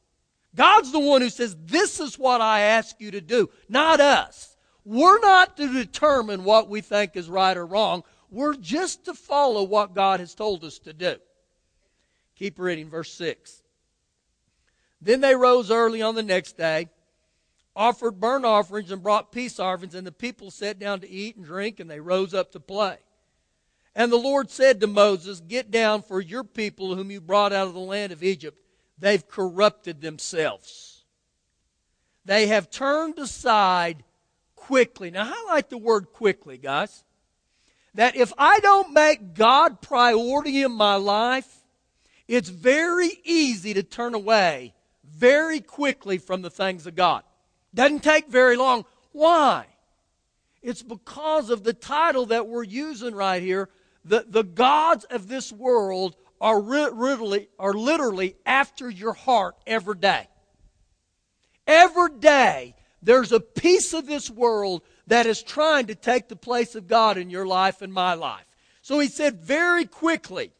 God's 0.54 0.90
the 0.90 0.98
one 0.98 1.22
who 1.22 1.30
says, 1.30 1.56
This 1.64 2.00
is 2.00 2.18
what 2.18 2.40
I 2.40 2.60
ask 2.60 2.96
you 3.00 3.12
to 3.12 3.20
do, 3.20 3.50
not 3.68 4.00
us. 4.00 4.49
We're 4.84 5.20
not 5.20 5.56
to 5.56 5.72
determine 5.72 6.44
what 6.44 6.68
we 6.68 6.80
think 6.80 7.16
is 7.16 7.28
right 7.28 7.56
or 7.56 7.66
wrong. 7.66 8.02
We're 8.30 8.54
just 8.54 9.04
to 9.06 9.14
follow 9.14 9.62
what 9.64 9.94
God 9.94 10.20
has 10.20 10.34
told 10.34 10.64
us 10.64 10.78
to 10.80 10.92
do. 10.92 11.16
Keep 12.36 12.58
reading, 12.58 12.88
verse 12.88 13.12
6. 13.12 13.62
Then 15.00 15.20
they 15.20 15.34
rose 15.34 15.70
early 15.70 16.02
on 16.02 16.14
the 16.14 16.22
next 16.22 16.56
day, 16.56 16.88
offered 17.74 18.20
burnt 18.20 18.44
offerings, 18.44 18.90
and 18.90 19.02
brought 19.02 19.32
peace 19.32 19.58
offerings, 19.58 19.94
and 19.94 20.06
the 20.06 20.12
people 20.12 20.50
sat 20.50 20.78
down 20.78 21.00
to 21.00 21.10
eat 21.10 21.36
and 21.36 21.44
drink, 21.44 21.80
and 21.80 21.90
they 21.90 22.00
rose 22.00 22.34
up 22.34 22.52
to 22.52 22.60
play. 22.60 22.98
And 23.94 24.12
the 24.12 24.16
Lord 24.16 24.50
said 24.50 24.80
to 24.80 24.86
Moses, 24.86 25.40
Get 25.40 25.70
down, 25.70 26.02
for 26.02 26.20
your 26.20 26.44
people 26.44 26.94
whom 26.94 27.10
you 27.10 27.20
brought 27.20 27.52
out 27.52 27.66
of 27.66 27.74
the 27.74 27.80
land 27.80 28.12
of 28.12 28.22
Egypt, 28.22 28.58
they've 28.98 29.26
corrupted 29.26 30.00
themselves. 30.00 31.04
They 32.24 32.46
have 32.46 32.70
turned 32.70 33.18
aside 33.18 34.04
quickly. 34.70 35.10
Now, 35.10 35.24
highlight 35.24 35.68
the 35.68 35.78
word 35.78 36.12
quickly, 36.12 36.56
guys. 36.56 37.02
That 37.94 38.14
if 38.14 38.32
I 38.38 38.60
don't 38.60 38.92
make 38.92 39.34
God 39.34 39.80
priority 39.82 40.62
in 40.62 40.70
my 40.70 40.94
life, 40.94 41.64
it's 42.28 42.48
very 42.48 43.10
easy 43.24 43.74
to 43.74 43.82
turn 43.82 44.14
away 44.14 44.74
very 45.04 45.58
quickly 45.58 46.18
from 46.18 46.42
the 46.42 46.50
things 46.50 46.86
of 46.86 46.94
God. 46.94 47.24
Doesn't 47.74 48.04
take 48.04 48.28
very 48.28 48.56
long. 48.56 48.84
Why? 49.10 49.66
It's 50.62 50.82
because 50.82 51.50
of 51.50 51.64
the 51.64 51.72
title 51.72 52.26
that 52.26 52.46
we're 52.46 52.62
using 52.62 53.12
right 53.16 53.42
here 53.42 53.70
the, 54.04 54.24
the 54.28 54.44
gods 54.44 55.04
of 55.04 55.26
this 55.26 55.52
world 55.52 56.14
are 56.40 56.60
literally, 56.60 57.48
are 57.58 57.74
literally 57.74 58.36
after 58.46 58.88
your 58.88 59.14
heart 59.14 59.56
every 59.66 59.96
day. 59.96 60.28
Every 61.66 62.12
day, 62.18 62.76
there's 63.02 63.32
a 63.32 63.40
piece 63.40 63.92
of 63.92 64.06
this 64.06 64.30
world 64.30 64.82
that 65.06 65.26
is 65.26 65.42
trying 65.42 65.86
to 65.86 65.94
take 65.94 66.28
the 66.28 66.36
place 66.36 66.74
of 66.74 66.86
God 66.86 67.16
in 67.18 67.30
your 67.30 67.46
life 67.46 67.82
and 67.82 67.92
my 67.92 68.14
life. 68.14 68.44
So 68.82 68.98
he 68.98 69.08
said 69.08 69.40
very 69.40 69.84
quickly, 69.86 70.52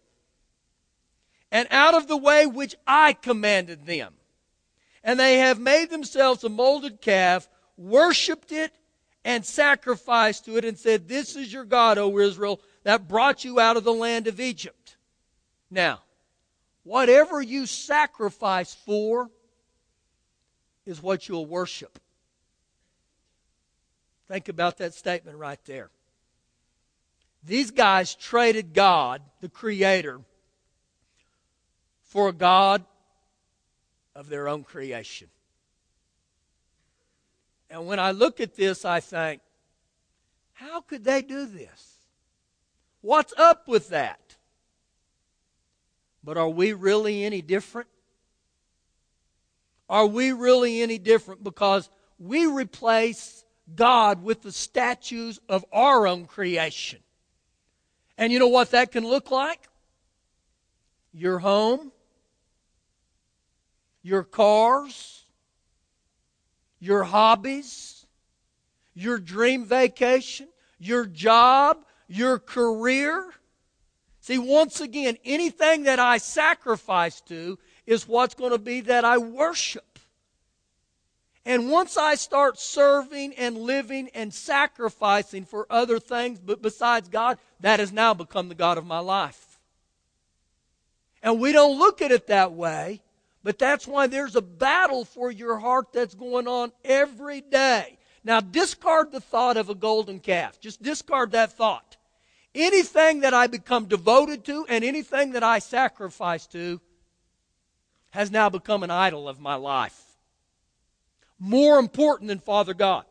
and 1.52 1.66
out 1.70 1.94
of 1.94 2.06
the 2.06 2.16
way 2.16 2.46
which 2.46 2.74
I 2.86 3.12
commanded 3.12 3.86
them. 3.86 4.14
And 5.02 5.18
they 5.18 5.38
have 5.38 5.58
made 5.58 5.90
themselves 5.90 6.44
a 6.44 6.48
molded 6.48 7.00
calf, 7.00 7.48
worshiped 7.76 8.52
it, 8.52 8.72
and 9.24 9.44
sacrificed 9.44 10.44
to 10.44 10.56
it, 10.56 10.64
and 10.64 10.78
said, 10.78 11.08
This 11.08 11.36
is 11.36 11.52
your 11.52 11.64
God, 11.64 11.98
O 11.98 12.18
Israel 12.18 12.60
that 12.82 13.08
brought 13.08 13.44
you 13.44 13.60
out 13.60 13.76
of 13.76 13.84
the 13.84 13.92
land 13.92 14.26
of 14.26 14.40
Egypt. 14.40 14.96
Now, 15.70 16.00
whatever 16.82 17.40
you 17.42 17.66
sacrifice 17.66 18.74
for 18.74 19.30
is 20.86 21.02
what 21.02 21.28
you'll 21.28 21.46
worship. 21.46 21.98
Think 24.30 24.48
about 24.48 24.78
that 24.78 24.94
statement 24.94 25.38
right 25.38 25.58
there. 25.64 25.90
These 27.42 27.72
guys 27.72 28.14
traded 28.14 28.74
God, 28.74 29.22
the 29.40 29.48
Creator, 29.48 30.20
for 32.04 32.28
a 32.28 32.32
God 32.32 32.84
of 34.14 34.28
their 34.28 34.46
own 34.46 34.62
creation. 34.62 35.26
And 37.68 37.88
when 37.88 37.98
I 37.98 38.12
look 38.12 38.38
at 38.38 38.54
this, 38.54 38.84
I 38.84 39.00
think, 39.00 39.40
how 40.52 40.80
could 40.80 41.02
they 41.02 41.22
do 41.22 41.44
this? 41.44 41.96
What's 43.00 43.34
up 43.36 43.66
with 43.66 43.88
that? 43.88 44.36
But 46.22 46.36
are 46.36 46.48
we 46.48 46.72
really 46.72 47.24
any 47.24 47.42
different? 47.42 47.88
Are 49.88 50.06
we 50.06 50.30
really 50.30 50.82
any 50.82 50.98
different? 50.98 51.42
Because 51.42 51.90
we 52.20 52.46
replace 52.46 53.44
God 53.76 54.22
with 54.22 54.42
the 54.42 54.52
statues 54.52 55.40
of 55.48 55.64
our 55.72 56.06
own 56.06 56.26
creation. 56.26 57.00
And 58.18 58.32
you 58.32 58.38
know 58.38 58.48
what 58.48 58.72
that 58.72 58.92
can 58.92 59.04
look 59.04 59.30
like? 59.30 59.68
Your 61.12 61.38
home, 61.38 61.90
your 64.02 64.22
cars, 64.22 65.24
your 66.78 67.04
hobbies, 67.04 68.06
your 68.94 69.18
dream 69.18 69.64
vacation, 69.64 70.48
your 70.78 71.06
job, 71.06 71.84
your 72.08 72.38
career. 72.38 73.30
See, 74.20 74.38
once 74.38 74.80
again, 74.80 75.16
anything 75.24 75.84
that 75.84 75.98
I 75.98 76.18
sacrifice 76.18 77.20
to 77.22 77.58
is 77.86 78.06
what's 78.06 78.34
going 78.34 78.52
to 78.52 78.58
be 78.58 78.82
that 78.82 79.04
I 79.04 79.18
worship. 79.18 79.89
And 81.44 81.70
once 81.70 81.96
I 81.96 82.16
start 82.16 82.60
serving 82.60 83.34
and 83.34 83.56
living 83.56 84.10
and 84.14 84.32
sacrificing 84.32 85.44
for 85.44 85.66
other 85.70 85.98
things 85.98 86.38
but 86.38 86.60
besides 86.60 87.08
God, 87.08 87.38
that 87.60 87.80
has 87.80 87.92
now 87.92 88.14
become 88.14 88.48
the 88.48 88.54
God 88.54 88.78
of 88.78 88.86
my 88.86 88.98
life. 88.98 89.58
And 91.22 91.40
we 91.40 91.52
don't 91.52 91.78
look 91.78 92.02
at 92.02 92.12
it 92.12 92.26
that 92.26 92.52
way, 92.52 93.02
but 93.42 93.58
that's 93.58 93.86
why 93.86 94.06
there's 94.06 94.36
a 94.36 94.42
battle 94.42 95.04
for 95.04 95.30
your 95.30 95.58
heart 95.58 95.92
that's 95.92 96.14
going 96.14 96.46
on 96.46 96.72
every 96.84 97.40
day. 97.40 97.98
Now, 98.22 98.40
discard 98.40 99.12
the 99.12 99.20
thought 99.20 99.56
of 99.56 99.70
a 99.70 99.74
golden 99.74 100.20
calf. 100.20 100.60
Just 100.60 100.82
discard 100.82 101.32
that 101.32 101.52
thought. 101.52 101.96
Anything 102.54 103.20
that 103.20 103.32
I 103.32 103.46
become 103.46 103.86
devoted 103.86 104.44
to 104.44 104.66
and 104.68 104.84
anything 104.84 105.32
that 105.32 105.42
I 105.42 105.58
sacrifice 105.58 106.46
to 106.48 106.80
has 108.10 108.30
now 108.30 108.50
become 108.50 108.82
an 108.82 108.90
idol 108.90 109.28
of 109.28 109.40
my 109.40 109.54
life. 109.54 110.09
More 111.40 111.78
important 111.78 112.28
than 112.28 112.38
Father 112.38 112.74
God. 112.74 113.04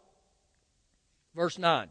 Verse 1.35 1.57
9. 1.57 1.89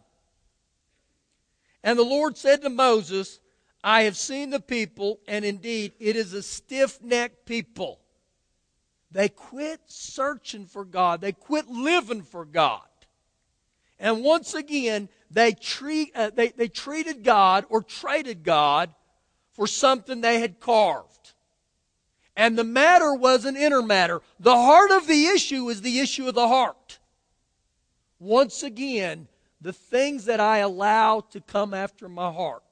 And 1.83 1.99
the 1.99 2.05
Lord 2.05 2.37
said 2.37 2.63
to 2.63 2.71
Moses, 2.71 3.41
I 3.83 4.03
have 4.03 4.17
seen 4.17 4.51
the 4.51 4.61
people, 4.61 5.21
and 5.27 5.45
indeed 5.45 5.93
it 5.99 6.17
is 6.17 6.33
a 6.33 6.43
stiff 6.43 7.03
necked 7.03 7.45
people. 7.45 8.01
They 9.11 9.29
quit 9.29 9.81
searching 9.87 10.67
for 10.67 10.85
God, 10.85 11.21
they 11.21 11.33
quit 11.33 11.69
living 11.69 12.23
for 12.23 12.45
God. 12.45 12.83
And 13.99 14.23
once 14.23 14.55
again, 14.55 15.09
they, 15.31 15.53
treat, 15.53 16.13
uh, 16.15 16.31
they, 16.33 16.49
they 16.49 16.69
treated 16.69 17.25
God 17.25 17.65
or 17.69 17.83
traded 17.83 18.45
God 18.45 18.95
for 19.53 19.67
something 19.67 20.21
they 20.21 20.39
had 20.39 20.61
carved. 20.61 21.18
And 22.39 22.57
the 22.57 22.65
matter 22.65 23.13
was 23.13 23.45
an 23.45 23.57
inner 23.57 23.83
matter. 23.83 24.23
The 24.41 24.57
heart 24.57 24.91
of 24.93 25.07
the 25.07 25.27
issue 25.27 25.69
is 25.69 25.83
the 25.83 25.99
issue 25.99 26.29
of 26.29 26.35
the 26.35 26.49
heart. 26.49 26.99
Once 28.19 28.63
again, 28.63 29.29
the 29.61 29.73
things 29.73 30.25
that 30.27 30.41
I 30.41 30.59
allow 30.59 31.21
to 31.33 31.41
come 31.41 31.75
after 31.75 32.09
my 32.09 32.33
heart. 32.33 32.63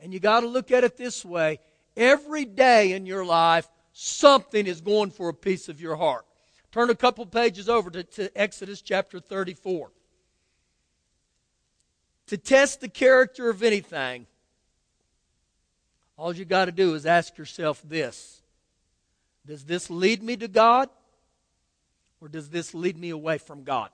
And 0.00 0.14
you 0.14 0.20
got 0.20 0.40
to 0.40 0.46
look 0.46 0.70
at 0.70 0.84
it 0.84 0.96
this 0.96 1.24
way 1.24 1.58
every 1.96 2.46
day 2.46 2.92
in 2.92 3.04
your 3.04 3.24
life, 3.24 3.68
something 3.92 4.66
is 4.66 4.80
going 4.80 5.10
for 5.10 5.28
a 5.28 5.34
piece 5.34 5.68
of 5.68 5.80
your 5.80 5.96
heart. 5.96 6.24
Turn 6.72 6.88
a 6.88 6.94
couple 6.94 7.26
pages 7.26 7.68
over 7.68 7.90
to, 7.90 8.04
to 8.04 8.40
Exodus 8.40 8.80
chapter 8.80 9.20
34 9.20 9.90
to 12.28 12.36
test 12.36 12.80
the 12.80 12.88
character 12.88 13.50
of 13.50 13.62
anything, 13.62 14.26
all 16.16 16.34
you 16.34 16.44
got 16.44 16.66
to 16.66 16.72
do 16.72 16.94
is 16.94 17.06
ask 17.06 17.36
yourself 17.38 17.82
this 17.84 18.37
Does 19.48 19.64
this 19.64 19.88
lead 19.88 20.22
me 20.22 20.36
to 20.36 20.46
God? 20.46 20.90
Or 22.20 22.28
does 22.28 22.50
this 22.50 22.74
lead 22.74 22.98
me 22.98 23.10
away 23.10 23.38
from 23.38 23.64
God? 23.64 23.90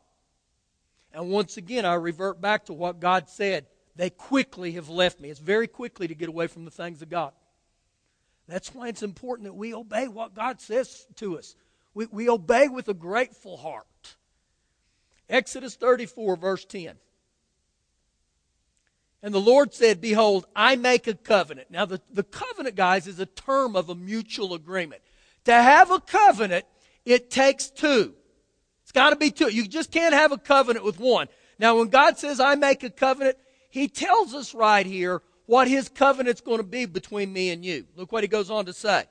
And 1.13 1.31
once 1.31 1.57
again, 1.57 1.85
I 1.85 1.95
revert 1.95 2.41
back 2.41 2.67
to 2.67 2.73
what 2.73 2.99
God 2.99 3.29
said. 3.29 3.67
They 3.95 4.11
quickly 4.11 4.73
have 4.73 4.89
left 4.89 5.21
me. 5.21 5.31
It's 5.31 5.39
very 5.39 5.69
quickly 5.69 6.09
to 6.09 6.15
get 6.15 6.29
away 6.29 6.49
from 6.49 6.65
the 6.65 6.71
things 6.73 7.01
of 7.03 7.09
God. 7.09 7.33
That's 8.49 8.75
why 8.75 8.89
it's 8.89 9.05
important 9.05 9.47
that 9.47 9.55
we 9.55 9.73
obey 9.73 10.09
what 10.09 10.35
God 10.35 10.61
says 10.61 11.07
to 11.17 11.39
us. 11.39 11.55
We, 11.95 12.07
we 12.07 12.29
obey 12.29 12.67
with 12.67 12.89
a 12.89 12.95
grateful 12.95 13.57
heart. 13.57 14.17
Exodus 15.29 15.77
34, 15.77 16.37
verse 16.37 16.65
10. 16.65 16.95
And 19.23 19.33
the 19.33 19.41
Lord 19.41 19.73
said, 19.73 20.01
Behold, 20.01 20.47
I 20.55 20.77
make 20.77 21.07
a 21.07 21.15
covenant. 21.15 21.71
Now, 21.71 21.87
the, 21.87 22.01
the 22.13 22.25
covenant, 22.25 22.75
guys, 22.75 23.07
is 23.07 23.21
a 23.21 23.27
term 23.27 23.77
of 23.77 23.89
a 23.89 23.95
mutual 23.95 24.53
agreement. 24.53 25.01
To 25.45 25.53
have 25.53 25.91
a 25.91 26.01
covenant, 26.01 26.65
it 27.05 27.31
takes 27.31 27.69
two. 27.69 28.15
It's 28.83 28.93
got 28.93 29.11
to 29.11 29.17
be 29.17 29.31
two. 29.31 29.49
You 29.49 29.67
just 29.67 29.91
can't 29.91 30.15
have 30.15 30.33
a 30.33 30.39
covenant 30.39 30.85
with 30.85 30.99
one. 30.99 31.29
Now, 31.59 31.79
when 31.79 31.89
God 31.89 32.19
says, 32.19 32.41
I 32.41 32.55
make 32.55 32.83
a 32.83 32.91
covenant, 32.91 33.37
He 33.71 33.89
tells 33.89 34.35
us 34.35 34.55
right 34.55 34.87
here 34.87 35.23
what 35.47 35.69
His 35.69 35.89
covenant's 35.89 36.41
going 36.41 36.59
to 36.59 36.65
be 36.65 36.87
between 36.87 37.33
me 37.33 37.51
and 37.51 37.65
you. 37.65 37.87
Look 37.97 38.13
what 38.13 38.25
He 38.25 38.29
goes 38.29 38.51
on 38.51 38.67
to 38.67 38.73
say. 38.73 39.05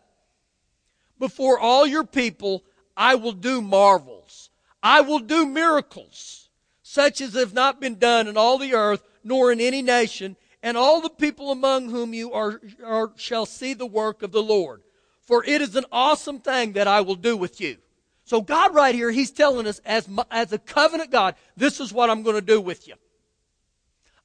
Before 1.20 1.60
all 1.60 1.86
your 1.86 2.04
people, 2.04 2.64
I 2.98 3.16
will 3.16 3.34
do 3.34 3.62
marvels. 3.62 4.50
I 4.82 5.02
will 5.02 5.20
do 5.20 5.46
miracles, 5.46 6.50
such 6.82 7.22
as 7.22 7.36
have 7.36 7.54
not 7.54 7.80
been 7.80 7.98
done 7.98 8.28
in 8.28 8.36
all 8.36 8.58
the 8.58 8.74
earth, 8.74 9.04
nor 9.24 9.52
in 9.52 9.62
any 9.62 9.82
nation, 9.82 10.36
and 10.62 10.76
all 10.76 11.00
the 11.00 11.10
people 11.10 11.52
among 11.52 11.90
whom 11.90 12.14
you 12.14 12.34
are, 12.34 12.60
are 12.84 13.12
shall 13.16 13.46
see 13.46 13.74
the 13.74 13.86
work 13.86 14.24
of 14.24 14.32
the 14.32 14.44
Lord. 14.44 14.82
For 15.26 15.44
it 15.44 15.62
is 15.62 15.76
an 15.76 15.86
awesome 15.92 16.40
thing 16.40 16.74
that 16.74 16.88
I 16.88 17.02
will 17.02 17.16
do 17.16 17.38
with 17.38 17.62
you. 17.62 17.78
So 18.26 18.42
God 18.42 18.74
right 18.74 18.96
here, 18.96 19.12
He's 19.12 19.32
telling 19.32 19.68
us 19.68 19.80
as, 19.86 20.08
as 20.32 20.54
a 20.54 20.58
covenant 20.58 21.12
God, 21.12 21.36
this 21.58 21.80
is 21.80 21.94
what 21.94 22.10
I'm 22.10 22.24
going 22.24 22.36
to 22.36 22.42
do 22.42 22.60
with 22.60 22.88
you. 22.88 22.96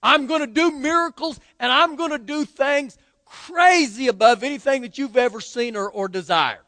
I'm 0.03 0.27
going 0.27 0.41
to 0.41 0.47
do 0.47 0.71
miracles 0.71 1.41
and 1.59 1.73
I'm 1.73 1.97
going 1.97 2.11
to 2.11 2.19
do 2.19 2.45
things 2.45 2.97
crazy 3.25 4.09
above 4.09 4.43
anything 4.43 4.83
that 4.83 4.99
you've 4.99 5.17
ever 5.17 5.41
seen 5.41 5.77
or, 5.77 5.91
or 5.91 6.09
desired. 6.09 6.61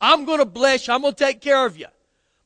I'm 0.00 0.24
going 0.24 0.38
to 0.38 0.44
bless 0.44 0.86
you. 0.86 0.94
I'm 0.94 1.00
going 1.00 1.14
to 1.14 1.24
take 1.24 1.40
care 1.40 1.64
of 1.64 1.78
you. 1.78 1.86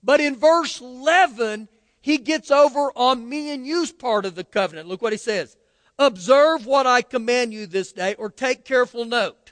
But 0.02 0.21
in 0.21 0.37
verse 0.37 0.80
11, 0.80 1.68
he 2.00 2.18
gets 2.18 2.50
over 2.50 2.92
on 2.95 3.28
me 3.28 3.52
and 3.52 3.66
you's 3.66 3.92
part 3.92 4.25
of 4.25 4.37
the 4.37 4.45
covenant. 4.45 4.88
Look 4.88 5.02
what 5.02 5.12
he 5.12 5.18
says. 5.18 5.57
Observe 5.99 6.64
what 6.64 6.87
I 6.87 7.02
command 7.02 7.52
you 7.52 7.66
this 7.66 7.90
day, 7.90 8.14
or 8.14 8.30
take 8.30 8.64
careful 8.64 9.04
note. 9.04 9.48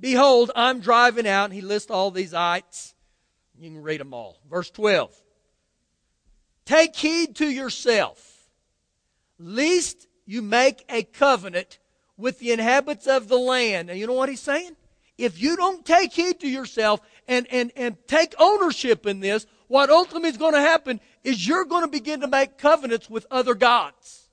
Behold, 0.00 0.50
I'm 0.54 0.80
driving 0.80 1.26
out, 1.26 1.46
and 1.46 1.54
he 1.54 1.60
lists 1.60 1.90
all 1.90 2.10
these 2.10 2.34
ites. 2.34 2.94
You 3.58 3.70
can 3.70 3.82
read 3.82 4.00
them 4.00 4.12
all. 4.12 4.38
Verse 4.50 4.70
12. 4.70 5.14
Take 6.64 6.96
heed 6.96 7.36
to 7.36 7.48
yourself, 7.48 8.48
lest 9.38 10.06
you 10.26 10.42
make 10.42 10.84
a 10.88 11.02
covenant 11.02 11.78
with 12.16 12.38
the 12.38 12.52
inhabitants 12.52 13.06
of 13.06 13.28
the 13.28 13.38
land. 13.38 13.90
And 13.90 13.98
you 13.98 14.06
know 14.06 14.14
what 14.14 14.28
he's 14.28 14.40
saying? 14.40 14.76
If 15.18 15.40
you 15.40 15.56
don't 15.56 15.84
take 15.84 16.12
heed 16.12 16.40
to 16.40 16.48
yourself 16.48 17.00
and, 17.28 17.46
and, 17.50 17.70
and 17.76 17.96
take 18.08 18.34
ownership 18.38 19.06
in 19.06 19.20
this, 19.20 19.46
what 19.68 19.90
ultimately 19.90 20.30
is 20.30 20.36
going 20.36 20.54
to 20.54 20.60
happen 20.60 21.00
is 21.22 21.46
you're 21.46 21.64
going 21.64 21.84
to 21.84 21.90
begin 21.90 22.20
to 22.20 22.26
make 22.26 22.58
covenants 22.58 23.08
with 23.08 23.26
other 23.30 23.54
gods. 23.54 24.28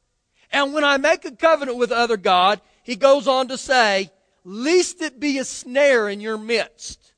And 0.51 0.73
when 0.73 0.83
I 0.83 0.97
make 0.97 1.23
a 1.25 1.31
covenant 1.31 1.77
with 1.77 1.91
other 1.91 2.17
God, 2.17 2.61
he 2.83 2.95
goes 2.95 3.27
on 3.27 3.47
to 3.49 3.57
say, 3.57 4.11
least 4.43 5.01
it 5.01 5.19
be 5.19 5.37
a 5.37 5.45
snare 5.45 6.09
in 6.09 6.19
your 6.19 6.37
midst. 6.37 7.13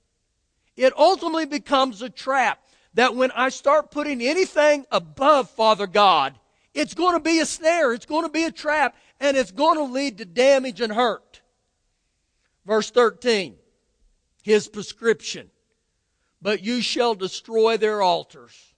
It 0.76 0.98
ultimately 0.98 1.46
becomes 1.46 2.02
a 2.02 2.10
trap 2.10 2.60
that 2.96 3.16
when 3.16 3.32
I 3.32 3.50
start 3.50 3.92
putting 3.92 4.22
anything 4.22 4.86
above 4.92 5.50
Father 5.50 5.88
God, 5.88 6.38
it's 6.74 6.94
going 6.94 7.14
to 7.14 7.20
be 7.20 7.40
a 7.40 7.46
snare, 7.46 7.94
it's 7.94 8.06
going 8.06 8.24
to 8.24 8.32
be 8.32 8.44
a 8.44 8.52
trap, 8.52 8.96
and 9.20 9.38
it's 9.38 9.52
going 9.52 9.78
to 9.78 9.84
lead 9.84 10.18
to 10.18 10.26
damage 10.26 10.82
and 10.82 10.92
hurt. 10.92 11.42
Verse 12.66 12.90
13, 12.90 13.56
his 14.44 14.68
prescription. 14.68 15.50
But 16.42 16.64
you 16.64 16.82
shall 16.82 17.16
destroy 17.16 17.78
their 17.78 18.02
altars, 18.02 18.74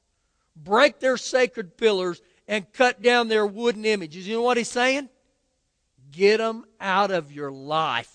break 0.55 0.99
their 0.99 1.17
sacred 1.17 1.77
pillars, 1.77 2.21
and 2.47 2.71
cut 2.73 3.01
down 3.01 3.27
their 3.27 3.45
wooden 3.45 3.85
images. 3.85 4.27
You 4.27 4.35
know 4.35 4.41
what 4.43 4.57
he's 4.57 4.69
saying? 4.69 5.09
Get 6.11 6.37
them 6.37 6.65
out 6.79 7.11
of 7.11 7.31
your 7.31 7.51
life. 7.51 8.14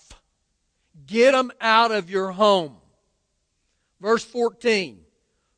Get 1.07 1.33
them 1.33 1.51
out 1.61 1.93
of 1.93 2.11
your 2.11 2.33
home. 2.33 2.77
Verse 4.01 4.25
14 4.25 5.01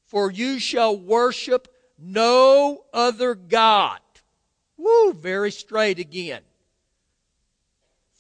For 0.07 0.31
you 0.31 0.59
shall 0.59 0.97
worship 0.97 1.69
no 1.99 2.85
other 2.93 3.35
God. 3.35 4.01
Woo, 4.77 5.13
very 5.13 5.51
straight 5.51 5.99
again. 5.99 6.43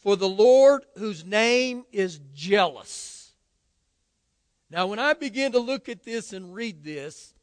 For 0.02 0.16
the 0.16 0.28
Lord, 0.28 0.84
whose 0.96 1.24
name 1.24 1.84
is 1.92 2.20
jealous. 2.34 3.32
Now, 4.70 4.86
when 4.86 4.98
I 4.98 5.12
begin 5.12 5.52
to 5.52 5.58
look 5.58 5.88
at 5.88 6.02
this 6.02 6.32
and 6.32 6.54
read 6.54 6.82
this, 6.82 7.34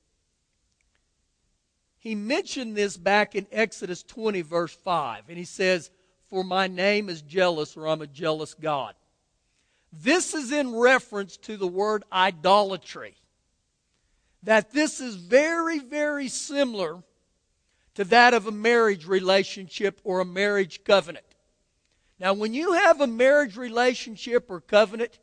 he 2.00 2.16
mentioned 2.16 2.76
this 2.76 2.98
back 2.98 3.36
in 3.36 3.46
Exodus 3.52 4.04
20, 4.04 4.42
verse 4.42 4.74
5. 4.74 5.26
And 5.28 5.38
he 5.38 5.44
says, 5.44 5.92
For 6.30 6.44
my 6.44 6.68
name 6.68 7.10
is 7.10 7.22
jealous, 7.22 7.76
or 7.78 7.88
I'm 7.88 8.02
a 8.02 8.08
jealous 8.08 8.54
God. 8.54 8.96
This 9.92 10.34
is 10.34 10.52
in 10.52 10.76
reference 10.76 11.38
to 11.38 11.58
the 11.58 11.68
word 11.68 12.04
idolatry. 12.12 13.16
That 14.44 14.72
this 14.72 15.00
is 15.00 15.16
very, 15.16 15.80
very 15.80 16.28
similar 16.28 17.04
to 17.96 18.04
that 18.06 18.34
of 18.34 18.48
a 18.48 18.52
marriage 18.52 19.06
relationship 19.06 20.00
or 20.04 20.20
a 20.20 20.26
marriage 20.26 20.84
covenant. 20.84 21.26
Now, 22.20 22.34
when 22.34 22.54
you 22.54 22.74
have 22.74 23.02
a 23.02 23.08
marriage 23.08 23.58
relationship 23.58 24.46
or 24.50 24.62
covenant, 24.62 25.20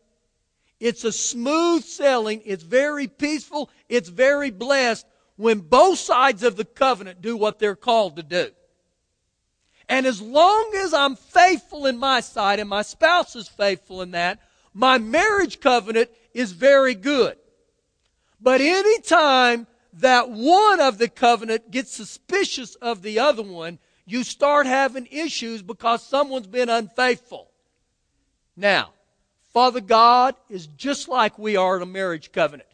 it's 0.81 1.05
a 1.05 1.13
smooth 1.13 1.85
sailing, 1.85 2.43
it's 2.45 2.63
very 2.63 3.07
peaceful, 3.07 3.71
it's 3.89 4.09
very 4.09 4.51
blessed 4.51 5.07
when 5.37 5.61
both 5.61 5.99
sides 5.99 6.43
of 6.43 6.57
the 6.57 6.65
covenant 6.65 7.23
do 7.23 7.37
what 7.37 7.59
they're 7.59 7.77
called 7.77 8.17
to 8.17 8.23
do. 8.23 8.51
And 9.89 10.05
as 10.05 10.21
long 10.21 10.73
as 10.77 10.93
I'm 10.93 11.17
faithful 11.17 11.87
in 11.87 11.97
my 11.97 12.21
side 12.21 12.59
and 12.59 12.69
my 12.69 12.83
spouse 12.83 13.37
is 13.37 13.49
faithful 13.49 14.03
in 14.03 14.11
that, 14.11 14.41
my 14.77 14.99
marriage 14.99 15.59
covenant 15.61 16.11
is 16.35 16.53
very 16.53 16.95
good. 16.95 17.39
But 18.43 18.61
any 18.61 19.01
time 19.01 19.67
that 19.95 20.29
one 20.29 20.81
of 20.81 20.99
the 20.99 21.09
covenant 21.09 21.71
gets 21.71 21.95
suspicious 21.95 22.75
of 22.75 23.01
the 23.01 23.19
other 23.19 23.43
one, 23.43 23.79
you 24.05 24.23
start 24.23 24.67
having 24.67 25.09
issues 25.11 25.63
because 25.63 26.03
someone's 26.03 26.47
been 26.47 26.69
unfaithful. 26.69 27.49
Now, 28.55 28.91
Father 29.55 29.81
God 29.81 30.35
is 30.51 30.67
just 30.67 31.09
like 31.09 31.39
we 31.39 31.57
are 31.57 31.77
in 31.77 31.83
a 31.83 31.87
marriage 31.87 32.31
covenant. 32.31 32.69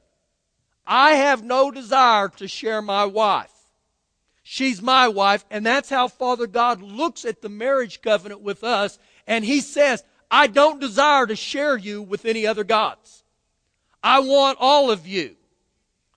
I 0.85 1.13
have 1.13 1.45
no 1.45 1.71
desire 1.71 2.29
to 2.31 2.49
share 2.49 2.83
my 2.83 3.05
wife. 3.05 3.53
She's 4.43 4.83
my 4.83 5.07
wife, 5.07 5.45
and 5.53 5.65
that's 5.65 5.89
how 5.89 6.09
Father 6.09 6.49
God 6.49 6.83
looks 6.83 7.25
at 7.25 7.43
the 7.43 7.49
marriage 7.49 8.03
covenant 8.03 8.41
with 8.41 8.65
us, 8.65 8.99
and 9.25 9.45
He 9.45 9.61
says, 9.61 10.03
I 10.35 10.47
don't 10.47 10.81
desire 10.81 11.27
to 11.27 11.37
share 11.37 11.77
you 11.77 12.01
with 12.01 12.25
any 12.25 12.47
other 12.47 12.65
gods. 12.65 13.23
I 14.03 14.21
want 14.21 14.57
all 14.59 14.91
of 14.91 15.07
you. 15.07 15.37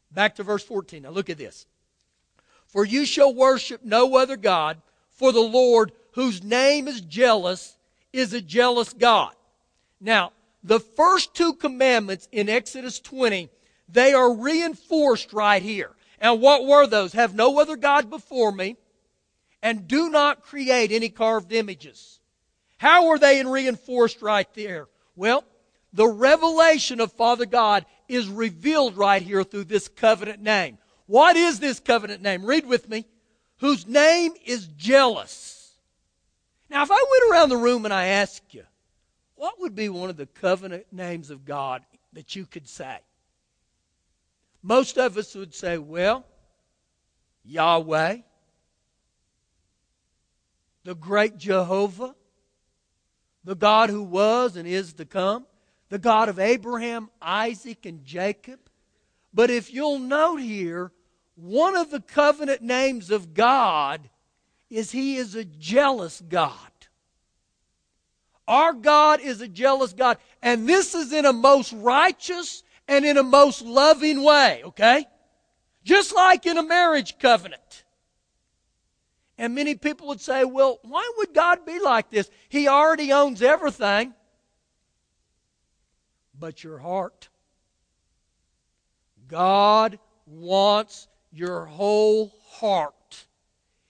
Back 0.10 0.36
to 0.36 0.44
verse 0.44 0.64
14. 0.64 1.04
Now 1.04 1.10
look 1.10 1.30
at 1.30 1.38
this. 1.38 1.66
For 2.66 2.86
you 2.86 3.06
shall 3.06 3.36
worship 3.36 3.84
no 3.84 4.16
other 4.16 4.38
God, 4.38 4.82
for 5.10 5.34
the 5.34 5.42
Lord, 5.42 5.92
whose 6.14 6.42
name 6.42 6.88
is 6.88 7.02
jealous, 7.02 7.78
is 8.14 8.34
a 8.34 8.40
jealous 8.40 8.94
God. 8.94 9.34
Now, 10.00 10.32
the 10.64 10.80
first 10.80 11.34
two 11.34 11.54
commandments 11.54 12.30
in 12.32 12.48
Exodus 12.48 13.02
20, 13.02 13.50
they 13.90 14.14
are 14.14 14.34
reinforced 14.34 15.34
right 15.34 15.62
here. 15.62 15.92
And 16.20 16.42
what 16.42 16.66
were 16.66 16.88
those? 16.88 17.12
Have 17.14 17.36
no 17.36 17.60
other 17.60 17.76
God 17.76 18.10
before 18.10 18.54
me, 18.54 18.78
and 19.62 19.90
do 19.90 20.10
not 20.10 20.42
create 20.42 20.94
any 20.94 21.10
carved 21.10 21.52
images. 21.52 22.22
How 22.78 23.10
are 23.10 23.20
they 23.20 23.44
reinforced 23.44 24.22
right 24.22 24.48
there? 24.54 24.88
Well, 25.16 25.44
the 25.94 26.08
revelation 26.08 27.00
of 27.00 27.14
Father 27.14 27.46
God 27.46 27.86
is 28.08 28.28
revealed 28.28 28.98
right 28.98 29.22
here 29.22 29.44
through 29.44 29.66
this 29.66 29.88
covenant 29.88 30.42
name. 30.42 30.78
What 31.08 31.36
is 31.38 31.60
this 31.60 31.80
covenant 31.80 32.22
name? 32.22 32.46
Read 32.46 32.66
with 32.66 32.90
me 32.90 33.06
whose 33.58 33.88
name 33.88 34.34
is 34.46 34.68
jealous. 34.68 35.74
Now, 36.70 36.84
if 36.84 36.92
I 36.92 36.96
went 36.96 37.32
around 37.32 37.50
the 37.50 37.58
room 37.58 37.86
and 37.86 37.94
I 37.94 38.08
asked 38.08 38.54
you, 38.54 38.64
what 39.36 39.60
would 39.62 39.76
be 39.76 39.90
one 39.90 40.10
of 40.10 40.18
the 40.18 40.26
covenant 40.26 40.88
names 40.92 41.30
of 41.30 41.46
God 41.46 41.84
that 42.14 42.36
you 42.36 42.46
could 42.46 42.68
say? 42.68 42.98
Most 44.62 44.98
of 44.98 45.18
us 45.18 45.36
would 45.36 45.54
say, 45.54 45.78
well, 45.78 46.26
Yahweh, 47.44 48.18
the 50.84 50.96
great 50.96 51.38
Jehovah, 51.38 52.16
the 53.46 53.56
God 53.56 53.90
who 53.90 54.04
was 54.04 54.58
and 54.58 54.68
is 54.68 54.94
to 54.94 55.06
come, 55.06 55.46
the 55.90 56.00
God 56.00 56.28
of 56.28 56.40
Abraham, 56.40 57.10
Isaac, 57.22 57.86
and 57.86 58.04
Jacob. 58.04 58.60
But 59.34 59.50
if 59.50 59.72
you'll 59.72 60.00
note 60.00 60.42
here, 60.42 60.92
one 61.36 61.78
of 61.78 61.92
the 61.92 62.02
covenant 62.02 62.62
names 62.62 63.12
of 63.12 63.34
God 63.34 64.10
is 64.70 64.92
He 64.92 65.18
is 65.18 65.36
a 65.36 65.46
jealous 65.46 66.22
God. 66.28 66.52
Our 68.48 68.74
God 68.74 69.22
is 69.22 69.42
a 69.42 69.48
jealous 69.48 69.94
God. 69.94 70.18
And 70.42 70.68
this 70.68 70.94
is 70.94 71.14
in 71.14 71.26
a 71.26 71.34
most 71.34 71.74
righteous 71.74 72.64
and 72.88 73.06
in 73.06 73.18
a 73.18 73.24
most 73.24 73.62
loving 73.64 74.24
way, 74.24 74.62
okay? 74.66 75.06
Just 75.84 76.16
like 76.16 76.46
in 76.46 76.58
a 76.58 76.64
marriage 76.64 77.18
covenant. 77.20 77.85
And 79.38 79.54
many 79.54 79.76
people 79.76 80.08
would 80.08 80.22
say, 80.22 80.46
well, 80.46 80.80
why 80.84 81.10
would 81.18 81.34
God 81.34 81.66
be 81.66 81.80
like 81.80 82.10
this? 82.10 82.30
He 82.48 82.68
already 82.68 83.12
owns 83.12 83.42
everything. 83.42 84.14
But 86.40 86.64
your 86.64 86.78
heart. 86.78 87.30
God 89.28 90.00
wants 90.26 91.08
your 91.32 91.66
whole 91.66 92.34
heart. 92.48 93.26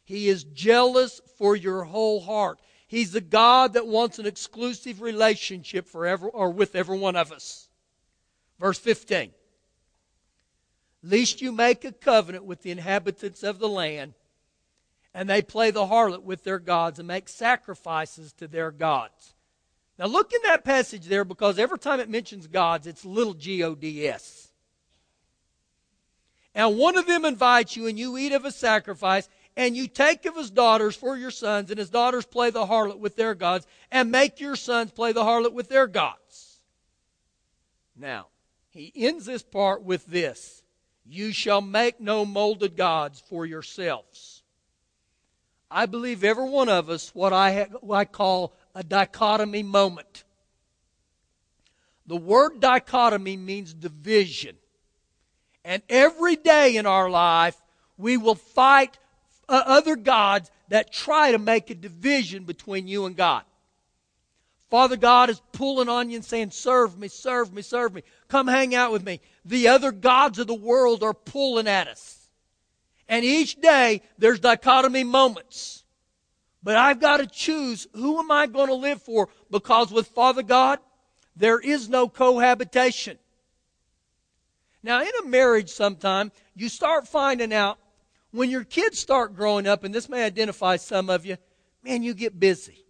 He 0.04 0.30
is 0.30 0.44
jealous 0.44 1.22
for 1.38 1.56
your 1.56 1.84
whole 1.84 2.22
heart. 2.22 2.60
He's 2.88 3.12
the 3.12 3.22
God 3.22 3.74
that 3.74 3.88
wants 3.88 4.20
an 4.20 4.26
exclusive 4.26 5.02
relationship 5.02 5.88
for 5.88 6.06
every, 6.06 6.30
or 6.30 6.50
with 6.52 6.76
every 6.76 6.98
one 6.98 7.16
of 7.16 7.32
us. 7.32 7.68
Verse 8.60 8.80
15. 8.80 9.32
lest 11.04 11.42
you 11.42 11.52
make 11.52 11.86
a 11.86 11.92
covenant 11.92 12.46
with 12.46 12.62
the 12.62 12.72
inhabitants 12.72 13.44
of 13.44 13.60
the 13.60 13.68
land, 13.68 14.14
and 15.16 15.30
they 15.30 15.42
play 15.42 15.72
the 15.72 15.88
harlot 15.88 16.24
with 16.24 16.44
their 16.44 16.60
gods 16.60 17.00
and 17.00 17.08
make 17.08 17.30
sacrifices 17.30 18.34
to 18.34 18.50
their 18.50 18.70
gods. 18.70 19.34
Now 19.98 20.08
look 20.08 20.34
in 20.34 20.42
that 20.44 20.66
passage 20.66 21.06
there 21.06 21.24
because 21.24 21.58
every 21.58 21.80
time 21.80 22.02
it 22.02 22.10
mentions 22.10 22.48
gods, 22.48 22.86
it's 22.86 23.06
little 23.06 23.34
G 23.34 23.64
O 23.64 23.76
D 23.76 24.06
S. 24.08 24.52
And 26.54 26.78
one 26.78 26.98
of 26.98 27.08
them 27.08 27.24
invites 27.24 27.78
you, 27.78 27.88
and 27.88 27.98
you 27.98 28.18
eat 28.18 28.34
of 28.34 28.44
a 28.44 28.52
sacrifice, 28.52 29.30
and 29.56 29.76
you 29.76 29.88
take 29.88 30.26
of 30.26 30.36
his 30.36 30.52
daughters 30.52 30.98
for 30.98 31.18
your 31.18 31.32
sons, 31.32 31.70
and 31.70 31.80
his 31.80 31.90
daughters 31.90 32.26
play 32.26 32.50
the 32.50 32.66
harlot 32.66 33.00
with 33.00 33.16
their 33.16 33.36
gods, 33.36 33.66
and 33.92 34.12
make 34.12 34.42
your 34.42 34.56
sons 34.58 34.92
play 34.92 35.14
the 35.14 35.24
harlot 35.24 35.54
with 35.54 35.70
their 35.70 35.88
gods. 35.88 36.60
Now, 37.96 38.28
he 38.70 38.92
ends 38.96 39.26
this 39.26 39.44
part 39.44 39.82
with 39.82 40.06
this 40.08 40.62
You 41.06 41.32
shall 41.32 41.62
make 41.62 42.02
no 42.02 42.26
molded 42.26 42.76
gods 42.76 43.24
for 43.30 43.46
yourselves. 43.46 44.35
I 45.70 45.86
believe 45.86 46.24
every 46.24 46.50
one 46.50 46.70
of 46.70 46.90
us, 46.90 47.14
what 47.14 47.34
I, 47.34 47.68
what 47.82 47.98
I 47.98 48.06
call 48.06 48.54
a 48.74 48.84
dichotomy 48.84 49.64
moment. 49.64 50.24
The 52.08 52.18
word 52.18 52.60
dichotomy 52.60 53.36
means 53.36 53.74
division. 53.74 54.58
And 55.64 55.82
every 55.90 56.36
day 56.36 56.76
in 56.76 56.86
our 56.86 57.10
life, 57.10 57.60
we 57.98 58.18
will 58.18 58.36
fight 58.36 58.98
uh, 59.50 59.64
other 59.66 59.96
gods 59.96 60.52
that 60.70 60.94
try 60.94 61.32
to 61.32 61.40
make 61.40 61.70
a 61.70 61.76
division 61.76 62.44
between 62.44 62.88
you 62.88 63.06
and 63.06 63.16
God. 63.16 63.44
Father 64.70 64.98
God 64.98 65.30
is 65.30 65.42
pulling 65.52 65.90
on 65.90 66.10
you 66.10 66.18
and 66.18 66.26
saying, 66.26 66.52
Serve 66.52 66.98
me, 66.98 67.08
serve 67.08 67.54
me, 67.54 67.62
serve 67.62 67.94
me. 67.94 68.04
Come 68.28 68.48
hang 68.48 68.76
out 68.76 68.92
with 68.92 69.04
me. 69.04 69.22
The 69.44 69.68
other 69.68 69.92
gods 69.92 70.38
of 70.40 70.48
the 70.48 70.54
world 70.54 71.04
are 71.04 71.14
pulling 71.14 71.68
at 71.68 71.88
us. 71.88 72.15
And 73.08 73.24
each 73.24 73.60
day 73.62 74.02
there's 74.18 74.40
dichotomy 74.40 75.04
moments. 75.04 75.84
But 76.64 76.78
I've 76.78 77.00
got 77.00 77.18
to 77.18 77.28
choose 77.28 77.88
who 77.94 78.20
am 78.20 78.32
I 78.32 78.48
going 78.48 78.68
to 78.68 78.76
live 78.76 79.02
for 79.02 79.30
because 79.52 79.92
with 79.92 80.08
Father 80.08 80.42
God, 80.42 80.80
there 81.36 81.60
is 81.60 81.90
no 81.90 82.08
cohabitation. 82.08 83.20
Now, 84.82 85.02
in 85.02 85.10
a 85.24 85.28
marriage, 85.28 85.70
sometime 85.70 86.32
you 86.56 86.70
start 86.70 87.08
finding 87.08 87.54
out 87.54 87.78
when 88.32 88.50
your 88.50 88.64
kids 88.64 89.00
start 89.00 89.36
growing 89.36 89.66
up, 89.66 89.84
and 89.84 89.94
this 89.94 90.10
may 90.10 90.24
identify 90.24 90.76
some 90.76 91.10
of 91.10 91.26
you, 91.26 91.38
man, 91.84 92.04
you 92.04 92.14
get 92.14 92.40
busy. 92.40 92.86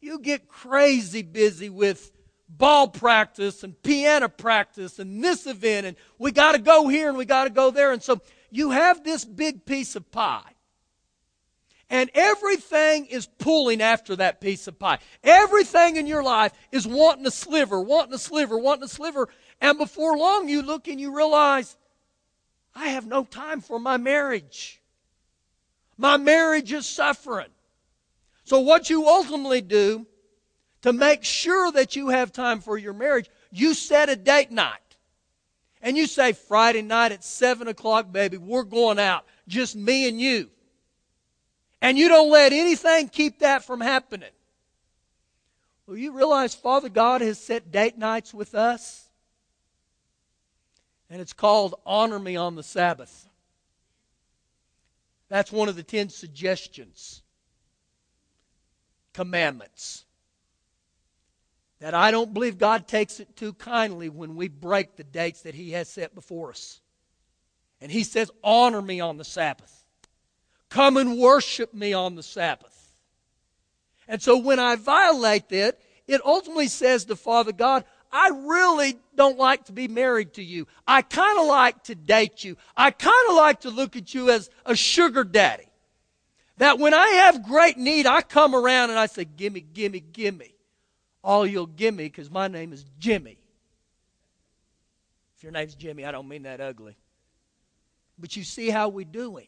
You 0.00 0.18
get 0.18 0.48
crazy 0.48 1.22
busy 1.22 1.70
with 1.70 2.12
ball 2.48 2.88
practice 2.88 3.62
and 3.62 3.80
piano 3.82 4.28
practice 4.28 4.98
and 4.98 5.22
this 5.22 5.46
event, 5.46 5.86
and 5.86 5.96
we 6.18 6.32
got 6.32 6.52
to 6.52 6.58
go 6.58 6.88
here 6.88 7.08
and 7.08 7.16
we 7.16 7.24
got 7.24 7.44
to 7.44 7.50
go 7.50 7.70
there. 7.70 7.92
And 7.92 8.02
so 8.02 8.20
you 8.52 8.70
have 8.70 9.02
this 9.02 9.24
big 9.24 9.64
piece 9.64 9.96
of 9.96 10.12
pie. 10.12 10.52
And 11.88 12.10
everything 12.14 13.06
is 13.06 13.26
pulling 13.26 13.82
after 13.82 14.16
that 14.16 14.40
piece 14.40 14.66
of 14.66 14.78
pie. 14.78 14.98
Everything 15.24 15.96
in 15.96 16.06
your 16.06 16.22
life 16.22 16.52
is 16.70 16.86
wanting 16.86 17.26
a 17.26 17.30
sliver, 17.30 17.80
wanting 17.80 18.14
a 18.14 18.18
sliver, 18.18 18.56
wanting 18.56 18.84
a 18.84 18.88
sliver. 18.88 19.28
And 19.60 19.78
before 19.78 20.16
long, 20.16 20.48
you 20.48 20.62
look 20.62 20.86
and 20.86 21.00
you 21.00 21.16
realize, 21.16 21.76
I 22.74 22.88
have 22.88 23.06
no 23.06 23.24
time 23.24 23.60
for 23.60 23.78
my 23.78 23.96
marriage. 23.96 24.80
My 25.96 26.16
marriage 26.16 26.72
is 26.72 26.86
suffering. 26.86 27.50
So, 28.44 28.60
what 28.60 28.90
you 28.90 29.06
ultimately 29.06 29.60
do 29.60 30.06
to 30.82 30.92
make 30.92 31.24
sure 31.24 31.70
that 31.72 31.96
you 31.96 32.08
have 32.08 32.32
time 32.32 32.60
for 32.60 32.76
your 32.76 32.92
marriage, 32.92 33.30
you 33.50 33.72
set 33.72 34.08
a 34.08 34.16
date 34.16 34.50
night. 34.50 34.81
And 35.82 35.96
you 35.96 36.06
say, 36.06 36.32
Friday 36.32 36.82
night 36.82 37.10
at 37.10 37.24
7 37.24 37.66
o'clock, 37.66 38.12
baby, 38.12 38.36
we're 38.36 38.62
going 38.62 39.00
out. 39.00 39.24
Just 39.48 39.74
me 39.74 40.08
and 40.08 40.20
you. 40.20 40.48
And 41.80 41.98
you 41.98 42.08
don't 42.08 42.30
let 42.30 42.52
anything 42.52 43.08
keep 43.08 43.40
that 43.40 43.64
from 43.64 43.80
happening. 43.80 44.30
Well, 45.86 45.96
you 45.96 46.12
realize 46.12 46.54
Father 46.54 46.88
God 46.88 47.20
has 47.20 47.40
set 47.40 47.72
date 47.72 47.98
nights 47.98 48.32
with 48.32 48.54
us? 48.54 49.08
And 51.10 51.20
it's 51.20 51.32
called 51.32 51.74
Honor 51.84 52.20
Me 52.20 52.36
on 52.36 52.54
the 52.54 52.62
Sabbath. 52.62 53.28
That's 55.28 55.50
one 55.50 55.68
of 55.68 55.76
the 55.76 55.82
ten 55.82 56.08
suggestions, 56.08 57.22
commandments. 59.12 60.04
That 61.82 61.94
I 61.94 62.12
don't 62.12 62.32
believe 62.32 62.58
God 62.58 62.86
takes 62.86 63.18
it 63.18 63.34
too 63.34 63.54
kindly 63.54 64.08
when 64.08 64.36
we 64.36 64.46
break 64.46 64.94
the 64.94 65.02
dates 65.02 65.42
that 65.42 65.56
He 65.56 65.72
has 65.72 65.88
set 65.88 66.14
before 66.14 66.50
us. 66.50 66.80
And 67.80 67.90
He 67.90 68.04
says, 68.04 68.30
Honor 68.44 68.80
me 68.80 69.00
on 69.00 69.16
the 69.16 69.24
Sabbath. 69.24 69.84
Come 70.70 70.96
and 70.96 71.18
worship 71.18 71.74
me 71.74 71.92
on 71.92 72.14
the 72.14 72.22
Sabbath. 72.22 72.94
And 74.06 74.22
so 74.22 74.38
when 74.38 74.60
I 74.60 74.76
violate 74.76 75.48
that, 75.48 75.80
it 76.06 76.24
ultimately 76.24 76.68
says 76.68 77.04
to 77.06 77.16
Father 77.16 77.50
God, 77.50 77.84
I 78.12 78.28
really 78.28 78.96
don't 79.16 79.36
like 79.36 79.64
to 79.64 79.72
be 79.72 79.88
married 79.88 80.34
to 80.34 80.42
you. 80.44 80.68
I 80.86 81.02
kind 81.02 81.36
of 81.40 81.48
like 81.48 81.82
to 81.84 81.96
date 81.96 82.44
you. 82.44 82.56
I 82.76 82.92
kind 82.92 83.28
of 83.28 83.34
like 83.34 83.62
to 83.62 83.70
look 83.70 83.96
at 83.96 84.14
you 84.14 84.30
as 84.30 84.50
a 84.64 84.76
sugar 84.76 85.24
daddy. 85.24 85.66
That 86.58 86.78
when 86.78 86.94
I 86.94 87.08
have 87.08 87.42
great 87.42 87.76
need, 87.76 88.06
I 88.06 88.22
come 88.22 88.54
around 88.54 88.90
and 88.90 89.00
I 89.00 89.06
say, 89.06 89.24
Gimme, 89.24 89.62
gimme, 89.62 89.98
gimme. 89.98 90.51
All 91.24 91.46
you'll 91.46 91.66
give 91.66 91.94
me 91.94 92.04
because 92.04 92.30
my 92.30 92.48
name 92.48 92.72
is 92.72 92.84
Jimmy. 92.98 93.38
If 95.36 95.42
your 95.42 95.52
name's 95.52 95.74
Jimmy, 95.74 96.04
I 96.04 96.12
don't 96.12 96.28
mean 96.28 96.42
that 96.42 96.60
ugly. 96.60 96.96
But 98.18 98.36
you 98.36 98.44
see 98.44 98.70
how 98.70 98.88
we 98.88 99.04
doing. 99.04 99.46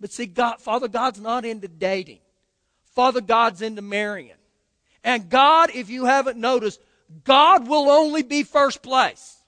But 0.00 0.12
see, 0.12 0.26
God, 0.26 0.60
Father 0.60 0.88
God's 0.88 1.20
not 1.20 1.44
into 1.44 1.68
dating. 1.68 2.20
Father 2.94 3.20
God's 3.20 3.62
into 3.62 3.82
marrying. 3.82 4.36
And 5.02 5.28
God, 5.28 5.70
if 5.74 5.90
you 5.90 6.04
haven't 6.06 6.38
noticed, 6.38 6.80
God 7.24 7.68
will 7.68 7.90
only 7.90 8.22
be 8.22 8.42
first 8.42 8.82
place. 8.82 9.38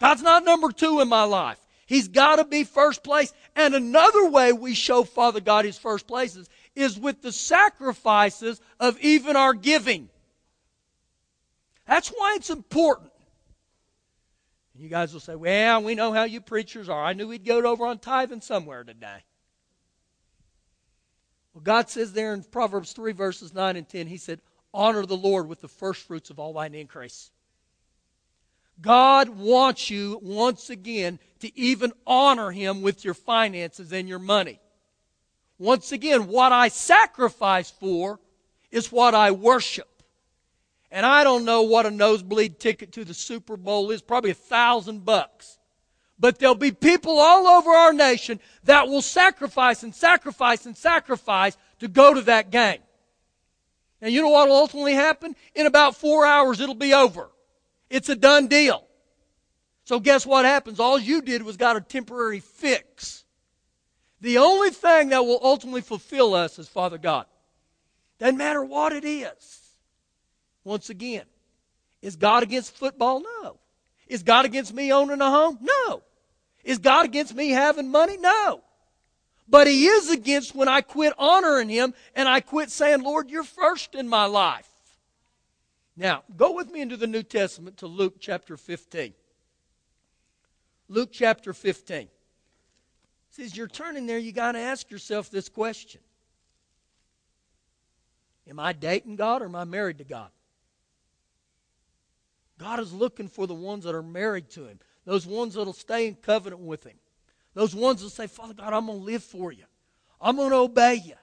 God's 0.00 0.22
not 0.22 0.44
number 0.44 0.70
two 0.70 1.00
in 1.00 1.08
my 1.08 1.24
life. 1.24 1.58
He's 1.88 2.08
got 2.08 2.36
to 2.36 2.44
be 2.44 2.64
first 2.64 3.02
place. 3.02 3.32
And 3.56 3.74
another 3.74 4.28
way 4.28 4.52
we 4.52 4.74
show 4.74 5.04
Father 5.04 5.40
God 5.40 5.64
his 5.64 5.78
first 5.78 6.06
places 6.06 6.46
is 6.76 7.00
with 7.00 7.22
the 7.22 7.32
sacrifices 7.32 8.60
of 8.78 9.00
even 9.00 9.36
our 9.36 9.54
giving. 9.54 10.10
That's 11.86 12.10
why 12.10 12.34
it's 12.36 12.50
important. 12.50 13.10
And 14.74 14.82
you 14.82 14.90
guys 14.90 15.14
will 15.14 15.20
say, 15.20 15.34
well, 15.34 15.82
we 15.82 15.94
know 15.94 16.12
how 16.12 16.24
you 16.24 16.42
preachers 16.42 16.90
are. 16.90 17.02
I 17.02 17.14
knew 17.14 17.26
we'd 17.26 17.46
go 17.46 17.64
over 17.64 17.86
on 17.86 17.98
tithing 18.00 18.42
somewhere 18.42 18.84
today. 18.84 19.24
Well, 21.54 21.62
God 21.62 21.88
says 21.88 22.12
there 22.12 22.34
in 22.34 22.42
Proverbs 22.42 22.92
3, 22.92 23.12
verses 23.12 23.54
9 23.54 23.76
and 23.76 23.88
10, 23.88 24.08
He 24.08 24.18
said, 24.18 24.42
Honor 24.74 25.06
the 25.06 25.16
Lord 25.16 25.48
with 25.48 25.62
the 25.62 25.68
first 25.68 26.06
fruits 26.06 26.28
of 26.28 26.38
all 26.38 26.52
thine 26.52 26.74
increase. 26.74 27.30
God 28.80 29.28
wants 29.28 29.90
you 29.90 30.20
once 30.22 30.70
again 30.70 31.18
to 31.40 31.58
even 31.58 31.92
honor 32.06 32.50
Him 32.50 32.82
with 32.82 33.04
your 33.04 33.14
finances 33.14 33.92
and 33.92 34.08
your 34.08 34.18
money. 34.18 34.60
Once 35.58 35.90
again, 35.90 36.28
what 36.28 36.52
I 36.52 36.68
sacrifice 36.68 37.70
for 37.70 38.20
is 38.70 38.92
what 38.92 39.14
I 39.14 39.32
worship. 39.32 39.88
And 40.90 41.04
I 41.04 41.24
don't 41.24 41.44
know 41.44 41.62
what 41.62 41.86
a 41.86 41.90
nosebleed 41.90 42.60
ticket 42.60 42.92
to 42.92 43.04
the 43.04 43.14
Super 43.14 43.56
Bowl 43.56 43.90
is, 43.90 44.00
probably 44.00 44.30
a 44.30 44.34
thousand 44.34 45.04
bucks. 45.04 45.58
But 46.18 46.38
there'll 46.38 46.54
be 46.54 46.72
people 46.72 47.18
all 47.18 47.46
over 47.46 47.70
our 47.70 47.92
nation 47.92 48.40
that 48.64 48.88
will 48.88 49.02
sacrifice 49.02 49.82
and 49.82 49.94
sacrifice 49.94 50.66
and 50.66 50.76
sacrifice 50.76 51.56
to 51.80 51.88
go 51.88 52.14
to 52.14 52.22
that 52.22 52.50
game. 52.50 52.80
And 54.00 54.12
you 54.12 54.22
know 54.22 54.28
what 54.28 54.48
will 54.48 54.56
ultimately 54.56 54.94
happen? 54.94 55.34
In 55.54 55.66
about 55.66 55.96
four 55.96 56.24
hours, 56.24 56.60
it'll 56.60 56.74
be 56.74 56.94
over. 56.94 57.28
It's 57.90 58.08
a 58.08 58.16
done 58.16 58.48
deal. 58.48 58.84
So 59.84 60.00
guess 60.00 60.26
what 60.26 60.44
happens? 60.44 60.80
All 60.80 60.98
you 60.98 61.22
did 61.22 61.42
was 61.42 61.56
got 61.56 61.76
a 61.76 61.80
temporary 61.80 62.40
fix. 62.40 63.24
The 64.20 64.38
only 64.38 64.70
thing 64.70 65.10
that 65.10 65.24
will 65.24 65.40
ultimately 65.42 65.80
fulfill 65.80 66.34
us 66.34 66.58
is 66.58 66.68
Father 66.68 66.98
God. 66.98 67.26
Doesn't 68.18 68.36
matter 68.36 68.62
what 68.62 68.92
it 68.92 69.04
is. 69.04 69.60
Once 70.64 70.90
again, 70.90 71.24
is 72.02 72.16
God 72.16 72.42
against 72.42 72.76
football? 72.76 73.22
No. 73.22 73.58
Is 74.08 74.22
God 74.22 74.44
against 74.44 74.74
me 74.74 74.92
owning 74.92 75.20
a 75.20 75.30
home? 75.30 75.58
No. 75.60 76.02
Is 76.64 76.78
God 76.78 77.04
against 77.04 77.34
me 77.34 77.50
having 77.50 77.90
money? 77.90 78.16
No. 78.18 78.62
But 79.48 79.66
He 79.66 79.86
is 79.86 80.10
against 80.10 80.54
when 80.54 80.68
I 80.68 80.80
quit 80.80 81.14
honoring 81.16 81.68
Him 81.68 81.94
and 82.14 82.28
I 82.28 82.40
quit 82.40 82.70
saying, 82.70 83.02
Lord, 83.02 83.30
you're 83.30 83.44
first 83.44 83.94
in 83.94 84.08
my 84.08 84.26
life. 84.26 84.68
Now, 85.98 86.22
go 86.36 86.52
with 86.52 86.70
me 86.70 86.80
into 86.80 86.96
the 86.96 87.08
New 87.08 87.24
Testament 87.24 87.78
to 87.78 87.88
Luke 87.88 88.18
chapter 88.20 88.56
15. 88.56 89.14
Luke 90.88 91.08
chapter 91.12 91.52
15. 91.52 92.08
As 93.40 93.56
you're 93.56 93.66
turning 93.66 94.06
there, 94.06 94.18
you 94.18 94.30
got 94.30 94.52
to 94.52 94.60
ask 94.60 94.92
yourself 94.92 95.28
this 95.28 95.48
question 95.48 96.00
Am 98.48 98.60
I 98.60 98.72
dating 98.72 99.16
God 99.16 99.42
or 99.42 99.46
am 99.46 99.56
I 99.56 99.64
married 99.64 99.98
to 99.98 100.04
God? 100.04 100.30
God 102.58 102.78
is 102.78 102.92
looking 102.92 103.26
for 103.26 103.48
the 103.48 103.54
ones 103.54 103.82
that 103.82 103.94
are 103.94 104.02
married 104.02 104.50
to 104.50 104.66
Him 104.66 104.78
Those 105.04 105.26
ones 105.26 105.54
that'll 105.54 105.72
stay 105.72 106.06
in 106.06 106.14
covenant 106.14 106.62
with 106.62 106.84
Him. 106.84 106.96
Those 107.54 107.74
ones 107.74 108.02
that 108.02 108.10
say, 108.10 108.28
Father 108.28 108.54
God, 108.54 108.72
I'm 108.72 108.86
going 108.86 109.00
to 109.00 109.04
live 109.04 109.24
for 109.24 109.50
you. 109.50 109.64
I'm 110.20 110.36
going 110.36 110.50
to 110.50 110.56
obey 110.58 110.94
you. 110.94 111.14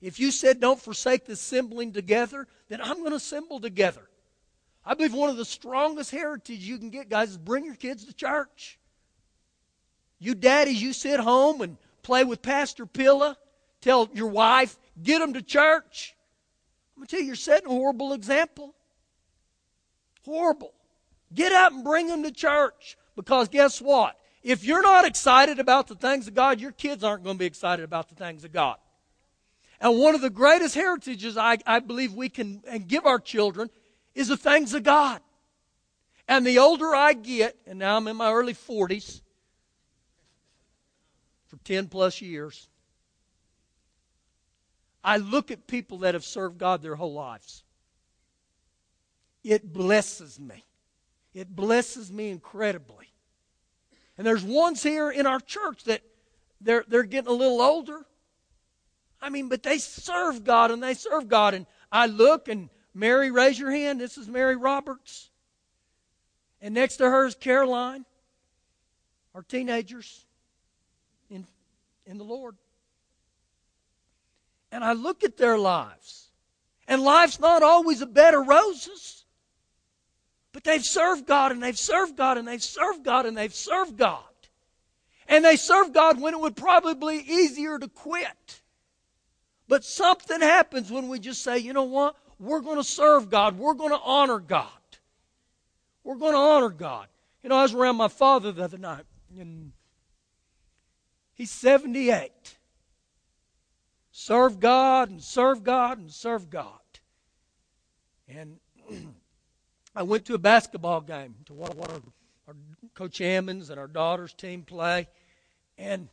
If 0.00 0.18
you 0.18 0.32
said 0.32 0.58
don't 0.58 0.80
forsake 0.80 1.26
the 1.26 1.34
assembling 1.34 1.92
together, 1.92 2.48
then 2.68 2.80
I'm 2.80 2.98
going 2.98 3.10
to 3.10 3.16
assemble 3.16 3.60
together. 3.60 4.08
I 4.86 4.94
believe 4.94 5.12
one 5.12 5.30
of 5.30 5.36
the 5.36 5.44
strongest 5.44 6.12
heritage 6.12 6.60
you 6.60 6.78
can 6.78 6.90
get, 6.90 7.08
guys, 7.08 7.30
is 7.30 7.38
bring 7.38 7.64
your 7.64 7.74
kids 7.74 8.04
to 8.04 8.14
church. 8.14 8.78
You 10.20 10.36
daddies, 10.36 10.80
you 10.80 10.92
sit 10.92 11.18
home 11.18 11.60
and 11.60 11.76
play 12.02 12.22
with 12.22 12.40
Pastor 12.40 12.86
Pilla. 12.86 13.36
Tell 13.80 14.08
your 14.14 14.28
wife, 14.28 14.78
get 15.02 15.18
them 15.18 15.34
to 15.34 15.42
church. 15.42 16.14
I'm 16.94 17.00
going 17.00 17.08
to 17.08 17.10
tell 17.10 17.20
you, 17.20 17.26
you're 17.26 17.34
setting 17.34 17.66
a 17.66 17.70
horrible 17.70 18.12
example. 18.12 18.74
Horrible. 20.24 20.72
Get 21.34 21.52
up 21.52 21.72
and 21.72 21.84
bring 21.84 22.06
them 22.06 22.22
to 22.22 22.30
church. 22.30 22.96
Because 23.16 23.48
guess 23.48 23.82
what? 23.82 24.16
If 24.42 24.64
you're 24.64 24.82
not 24.82 25.04
excited 25.04 25.58
about 25.58 25.88
the 25.88 25.96
things 25.96 26.28
of 26.28 26.34
God, 26.34 26.60
your 26.60 26.70
kids 26.70 27.02
aren't 27.02 27.24
going 27.24 27.36
to 27.36 27.38
be 27.38 27.46
excited 27.46 27.82
about 27.82 28.08
the 28.08 28.14
things 28.14 28.44
of 28.44 28.52
God. 28.52 28.76
And 29.80 29.98
one 29.98 30.14
of 30.14 30.20
the 30.20 30.30
greatest 30.30 30.74
heritages 30.74 31.36
I, 31.36 31.58
I 31.66 31.80
believe 31.80 32.14
we 32.14 32.28
can 32.28 32.62
and 32.68 32.86
give 32.86 33.04
our 33.04 33.18
children 33.18 33.68
is 34.16 34.28
the 34.28 34.36
things 34.36 34.74
of 34.74 34.82
God. 34.82 35.20
And 36.26 36.44
the 36.44 36.58
older 36.58 36.92
I 36.92 37.12
get, 37.12 37.56
and 37.66 37.78
now 37.78 37.96
I'm 37.96 38.08
in 38.08 38.16
my 38.16 38.32
early 38.32 38.54
40s, 38.54 39.20
for 41.46 41.58
10 41.58 41.86
plus 41.86 42.20
years, 42.20 42.68
I 45.04 45.18
look 45.18 45.52
at 45.52 45.68
people 45.68 45.98
that 45.98 46.14
have 46.14 46.24
served 46.24 46.58
God 46.58 46.82
their 46.82 46.96
whole 46.96 47.12
lives. 47.12 47.62
It 49.44 49.72
blesses 49.72 50.40
me. 50.40 50.64
It 51.32 51.54
blesses 51.54 52.10
me 52.10 52.30
incredibly. 52.30 53.12
And 54.18 54.26
there's 54.26 54.42
ones 54.42 54.82
here 54.82 55.10
in 55.10 55.26
our 55.26 55.38
church 55.38 55.84
that 55.84 56.00
they're, 56.60 56.84
they're 56.88 57.04
getting 57.04 57.30
a 57.30 57.34
little 57.34 57.60
older. 57.60 58.06
I 59.20 59.28
mean, 59.28 59.48
but 59.48 59.62
they 59.62 59.78
serve 59.78 60.42
God 60.42 60.70
and 60.70 60.82
they 60.82 60.94
serve 60.94 61.28
God. 61.28 61.54
And 61.54 61.66
I 61.92 62.06
look 62.06 62.48
and 62.48 62.70
Mary, 62.96 63.30
raise 63.30 63.58
your 63.58 63.70
hand. 63.70 64.00
This 64.00 64.16
is 64.16 64.26
Mary 64.26 64.56
Roberts. 64.56 65.28
And 66.62 66.72
next 66.72 66.96
to 66.96 67.04
her 67.04 67.26
is 67.26 67.34
Caroline, 67.34 68.06
our 69.34 69.42
teenagers 69.42 70.24
in, 71.28 71.46
in 72.06 72.16
the 72.16 72.24
Lord. 72.24 72.56
And 74.72 74.82
I 74.82 74.94
look 74.94 75.24
at 75.24 75.36
their 75.36 75.58
lives. 75.58 76.30
And 76.88 77.02
life's 77.02 77.38
not 77.38 77.62
always 77.62 78.00
a 78.00 78.06
bed 78.06 78.32
of 78.32 78.48
roses. 78.48 79.26
But 80.52 80.64
they've 80.64 80.82
served 80.82 81.26
God 81.26 81.52
and 81.52 81.62
they've 81.62 81.78
served 81.78 82.16
God 82.16 82.38
and 82.38 82.48
they've 82.48 82.62
served 82.62 83.04
God 83.04 83.26
and 83.26 83.36
they've 83.36 83.54
served 83.54 83.98
God. 83.98 84.22
And 85.28 85.44
they 85.44 85.56
served 85.56 85.92
God 85.92 86.18
when 86.18 86.32
it 86.32 86.40
would 86.40 86.56
probably 86.56 87.18
be 87.18 87.30
easier 87.30 87.78
to 87.78 87.88
quit. 87.88 88.62
But 89.68 89.84
something 89.84 90.40
happens 90.40 90.90
when 90.90 91.08
we 91.08 91.18
just 91.18 91.42
say, 91.42 91.58
you 91.58 91.74
know 91.74 91.84
what? 91.84 92.16
We're 92.38 92.60
going 92.60 92.76
to 92.76 92.84
serve 92.84 93.30
God. 93.30 93.58
We're 93.58 93.74
going 93.74 93.92
to 93.92 94.00
honor 94.02 94.38
God. 94.38 94.68
We're 96.04 96.16
going 96.16 96.32
to 96.32 96.38
honor 96.38 96.70
God. 96.70 97.06
You 97.42 97.48
know, 97.48 97.56
I 97.56 97.62
was 97.62 97.74
around 97.74 97.96
my 97.96 98.08
father 98.08 98.52
the 98.52 98.64
other 98.64 98.78
night, 98.78 99.04
and 99.38 99.72
he's 101.34 101.50
78. 101.50 102.30
Serve 104.12 104.60
God 104.60 105.10
and 105.10 105.22
serve 105.22 105.62
God 105.62 105.98
and 105.98 106.10
serve 106.10 106.50
God. 106.50 106.80
And 108.28 108.58
I 109.94 110.02
went 110.02 110.24
to 110.26 110.34
a 110.34 110.38
basketball 110.38 111.00
game 111.00 111.34
to 111.46 111.54
watch 111.54 111.76
our, 111.78 112.00
our 112.48 112.54
Coach 112.94 113.20
Ammons 113.20 113.70
and 113.70 113.78
our 113.78 113.86
daughter's 113.86 114.32
team 114.32 114.62
play. 114.62 115.06
And 115.78 116.08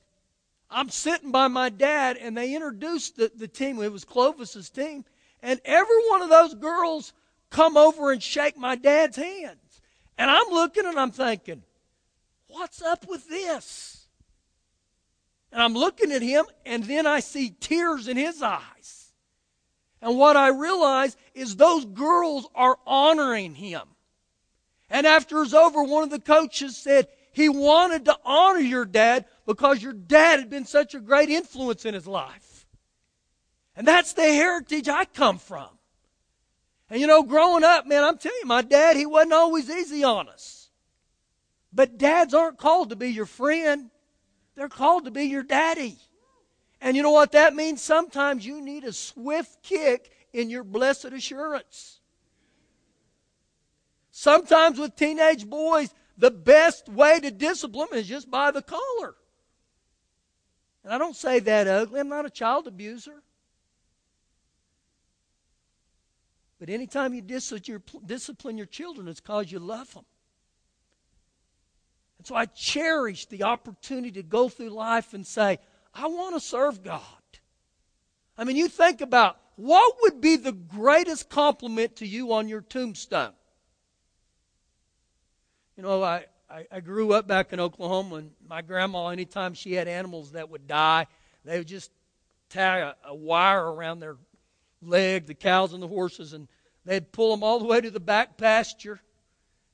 I'm 0.69 0.89
sitting 0.89 1.31
by 1.31 1.47
my 1.47 1.69
dad, 1.69 2.17
and 2.17 2.35
they 2.35 2.55
introduced 2.55 3.15
the, 3.15 3.31
the 3.35 3.47
team. 3.47 3.81
It 3.81 3.91
was 3.91 4.03
Clovis's 4.03 4.69
team. 4.69 5.05
And 5.43 5.59
every 5.65 6.09
one 6.09 6.21
of 6.21 6.29
those 6.29 6.55
girls 6.55 7.13
come 7.49 7.75
over 7.75 8.11
and 8.11 8.23
shake 8.23 8.57
my 8.57 8.75
dad's 8.75 9.17
hands. 9.17 9.81
And 10.17 10.31
I'm 10.31 10.47
looking 10.49 10.85
and 10.85 10.97
I'm 10.97 11.11
thinking, 11.11 11.63
what's 12.47 12.81
up 12.81 13.05
with 13.07 13.27
this? 13.27 14.07
And 15.51 15.61
I'm 15.61 15.73
looking 15.73 16.11
at 16.11 16.23
him, 16.23 16.45
and 16.65 16.83
then 16.85 17.05
I 17.05 17.19
see 17.19 17.53
tears 17.59 18.07
in 18.07 18.17
his 18.17 18.41
eyes. 18.41 19.11
And 20.01 20.17
what 20.17 20.35
I 20.35 20.47
realize 20.47 21.15
is 21.35 21.55
those 21.55 21.85
girls 21.85 22.47
are 22.55 22.77
honoring 22.87 23.53
him. 23.53 23.83
And 24.89 25.05
after 25.05 25.41
it's 25.43 25.53
over, 25.53 25.83
one 25.83 26.03
of 26.03 26.09
the 26.09 26.19
coaches 26.19 26.77
said 26.77 27.07
he 27.33 27.49
wanted 27.49 28.05
to 28.05 28.17
honor 28.25 28.59
your 28.59 28.85
dad 28.85 29.25
because 29.45 29.83
your 29.83 29.93
dad 29.93 30.39
had 30.39 30.49
been 30.49 30.65
such 30.65 30.95
a 30.95 30.99
great 30.99 31.29
influence 31.29 31.85
in 31.85 31.93
his 31.93 32.07
life. 32.07 32.52
And 33.75 33.87
that's 33.87 34.13
the 34.13 34.21
heritage 34.21 34.87
I 34.87 35.05
come 35.05 35.37
from. 35.37 35.69
And 36.89 37.01
you 37.01 37.07
know, 37.07 37.23
growing 37.23 37.63
up, 37.63 37.87
man, 37.87 38.03
I'm 38.03 38.17
telling 38.17 38.37
you, 38.41 38.47
my 38.47 38.61
dad, 38.61 38.95
he 38.95 39.05
wasn't 39.05 39.33
always 39.33 39.69
easy 39.69 40.03
on 40.03 40.29
us. 40.29 40.69
But 41.73 41.97
dads 41.97 42.35
aren't 42.35 42.59
called 42.59 42.89
to 42.89 42.95
be 42.95 43.09
your 43.09 43.25
friend, 43.25 43.89
they're 44.55 44.69
called 44.69 45.05
to 45.05 45.11
be 45.11 45.23
your 45.23 45.43
daddy. 45.43 45.97
And 46.79 46.95
you 46.95 47.01
know 47.01 47.11
what 47.11 47.31
that 47.31 47.55
means? 47.55 47.81
Sometimes 47.81 48.45
you 48.45 48.61
need 48.61 48.83
a 48.83 48.93
swift 48.93 49.63
kick 49.63 50.11
in 50.33 50.49
your 50.49 50.63
blessed 50.63 51.05
assurance. 51.05 52.01
Sometimes 54.11 54.77
with 54.77 54.95
teenage 54.95 55.49
boys, 55.49 55.93
the 56.17 56.29
best 56.29 56.87
way 56.89 57.19
to 57.19 57.31
discipline 57.31 57.87
is 57.93 58.07
just 58.07 58.29
by 58.29 58.51
the 58.51 58.61
collar. 58.61 59.15
And 60.83 60.93
I 60.93 60.99
don't 60.99 61.15
say 61.15 61.39
that 61.39 61.67
ugly. 61.67 61.99
I'm 61.99 62.09
not 62.09 62.25
a 62.25 62.29
child 62.29 62.67
abuser. 62.67 63.22
But 66.63 66.69
anytime 66.69 67.13
you 67.13 67.21
discipline 67.21 68.57
your 68.57 68.65
children, 68.67 69.09
it's 69.09 69.19
because 69.19 69.51
you 69.51 69.59
love 69.59 69.93
them. 69.93 70.05
And 72.17 72.25
so 72.25 72.35
I 72.35 72.45
cherish 72.45 73.25
the 73.25 73.43
opportunity 73.43 74.11
to 74.13 74.23
go 74.23 74.47
through 74.47 74.69
life 74.69 75.13
and 75.13 75.27
say, 75.27 75.59
I 75.93 76.07
want 76.07 76.35
to 76.35 76.39
serve 76.39 76.81
God. 76.81 77.01
I 78.37 78.45
mean, 78.45 78.55
you 78.55 78.69
think 78.69 79.01
about 79.01 79.41
what 79.57 79.97
would 80.03 80.21
be 80.21 80.37
the 80.37 80.53
greatest 80.53 81.27
compliment 81.29 81.97
to 81.97 82.07
you 82.07 82.31
on 82.31 82.47
your 82.47 82.61
tombstone? 82.61 83.33
You 85.75 85.83
know, 85.83 86.01
I, 86.01 86.27
I, 86.49 86.65
I 86.71 86.79
grew 86.79 87.11
up 87.11 87.27
back 87.27 87.51
in 87.51 87.59
Oklahoma, 87.59 88.15
and 88.15 88.31
my 88.47 88.61
grandma, 88.61 89.07
anytime 89.07 89.53
she 89.53 89.73
had 89.73 89.89
animals 89.89 90.31
that 90.31 90.49
would 90.49 90.65
die, 90.65 91.07
they 91.43 91.57
would 91.57 91.67
just 91.67 91.91
tie 92.47 92.77
a, 92.77 92.93
a 93.07 93.13
wire 93.13 93.69
around 93.69 93.99
their 93.99 94.15
leg, 94.87 95.25
the 95.25 95.33
cows 95.33 95.73
and 95.73 95.81
the 95.81 95.87
horses, 95.87 96.33
and 96.33 96.47
they'd 96.85 97.11
pull 97.11 97.31
them 97.31 97.43
all 97.43 97.59
the 97.59 97.65
way 97.65 97.81
to 97.81 97.91
the 97.91 97.99
back 97.99 98.37
pasture. 98.37 98.99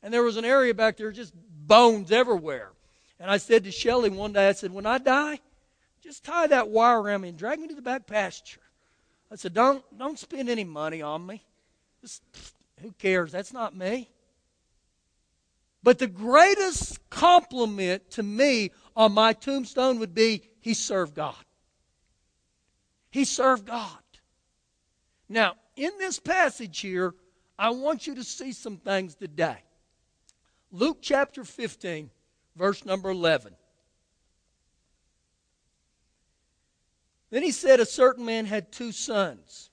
And 0.02 0.14
there 0.14 0.24
was 0.24 0.38
an 0.38 0.46
area 0.46 0.74
back 0.74 0.98
there, 0.98 1.12
just 1.12 1.34
bones 1.36 2.12
everywhere. 2.12 2.72
And 3.20 3.30
I 3.30 3.38
said 3.38 3.66
to 3.66 3.72
Shelley 3.72 4.10
one 4.10 4.34
day, 4.34 4.48
I 4.48 4.54
said, 4.54 4.72
when 4.72 4.86
I 4.86 4.98
die, 4.98 5.40
just 6.02 6.24
tie 6.24 6.48
that 6.48 6.70
wire 6.70 7.02
around 7.02 7.22
me 7.22 7.30
and 7.30 7.38
drag 7.38 7.60
me 7.60 7.68
to 7.68 7.76
the 7.76 7.82
back 7.82 8.08
pasture. 8.08 8.62
I 9.32 9.36
said, 9.36 9.54
don't, 9.54 9.84
don't 9.98 10.18
spend 10.18 10.50
any 10.50 10.64
money 10.64 11.02
on 11.02 11.26
me. 11.26 11.44
Just, 12.02 12.24
who 12.82 12.92
cares? 12.94 13.32
That's 13.32 13.54
not 13.54 13.76
me. 13.76 14.10
But 15.84 16.00
the 16.00 16.08
greatest 16.08 17.10
compliment 17.10 18.10
to 18.12 18.24
me 18.24 18.72
on 18.96 19.14
my 19.14 19.34
tombstone 19.34 20.00
would 20.00 20.14
be 20.14 20.44
he 20.60 20.74
served 20.74 21.16
God. 21.16 21.36
He 23.12 23.26
served 23.26 23.66
God. 23.66 23.98
Now, 25.30 25.56
in 25.76 25.92
this 26.00 26.20
passage 26.20 26.80
here, 26.80 27.14
I 27.58 27.70
want 27.70 28.08
you 28.08 28.16
to 28.16 28.24
see 28.24 28.52
some 28.52 28.78
things 28.78 29.16
today. 29.16 29.58
Luke 30.72 30.98
chapter 31.02 31.44
15, 31.44 32.10
verse 32.56 32.84
number 32.84 33.12
11. 33.12 33.56
Then 37.30 37.44
he 37.44 37.52
said, 37.52 37.80
A 37.80 37.86
certain 37.86 38.26
man 38.26 38.46
had 38.46 38.72
two 38.72 38.92
sons. 38.92 39.70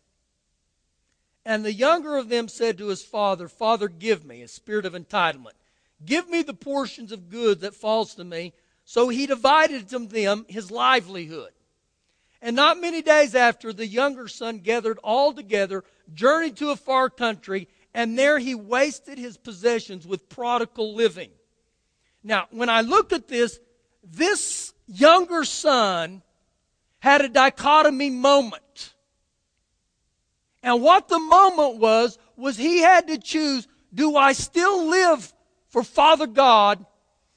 And 1.45 1.65
the 1.65 1.73
younger 1.73 2.17
of 2.17 2.29
them 2.29 2.49
said 2.49 2.77
to 2.79 2.89
his 2.89 3.03
father, 3.03 3.49
Father, 3.49 3.89
give 3.89 4.25
me 4.25 4.43
a 4.43 4.49
spirit 4.49 4.85
of 4.85 4.95
entitlement. 4.95 5.55
Give 6.05 6.29
me 6.29 6.43
the 6.43 6.55
portions 6.55 7.13
of 7.13 7.31
goods 7.31 7.63
that 7.63 7.75
falls 7.75 8.15
to 8.17 8.25
me. 8.25 8.53
So 8.85 9.09
he 9.09 9.27
divided 9.27 9.89
to 9.89 10.01
them 10.01 10.45
his 10.49 10.71
livelihood. 10.71 11.53
And 12.47 12.55
not 12.55 12.81
many 12.81 13.03
days 13.03 13.35
after, 13.35 13.73
the 13.73 13.89
younger 13.89 14.29
son 14.29 14.59
gathered 14.59 15.01
all 15.03 15.33
together, 15.33 15.83
journeyed 16.15 16.57
to 16.59 16.71
a 16.71 16.77
far 16.77 17.11
country, 17.11 17.67
and 17.93 18.17
there 18.17 18.39
he 18.39 18.55
wasted 18.55 19.19
his 19.19 19.37
possessions 19.37 20.07
with 20.07 20.29
prodigal 20.29 20.95
living. 20.95 21.31
Now, 22.23 22.47
when 22.53 22.69
I 22.69 22.83
look 22.83 23.13
at 23.13 23.27
this, 23.27 23.59
this 24.05 24.73
younger 24.87 25.43
son 25.43 26.23
had 27.01 27.21
a 27.21 27.29
dichotomy 27.29 28.11
moment. 28.11 28.95
And 30.63 30.81
what 30.83 31.09
the 31.09 31.19
moment 31.19 31.79
was, 31.79 32.17
was 32.37 32.57
he 32.57 32.79
had 32.79 33.09
to 33.09 33.19
choose 33.19 33.67
do 33.93 34.15
I 34.15 34.35
still 34.35 34.87
live 34.89 35.35
for 35.71 35.83
Father 35.83 36.29
God, 36.29 36.87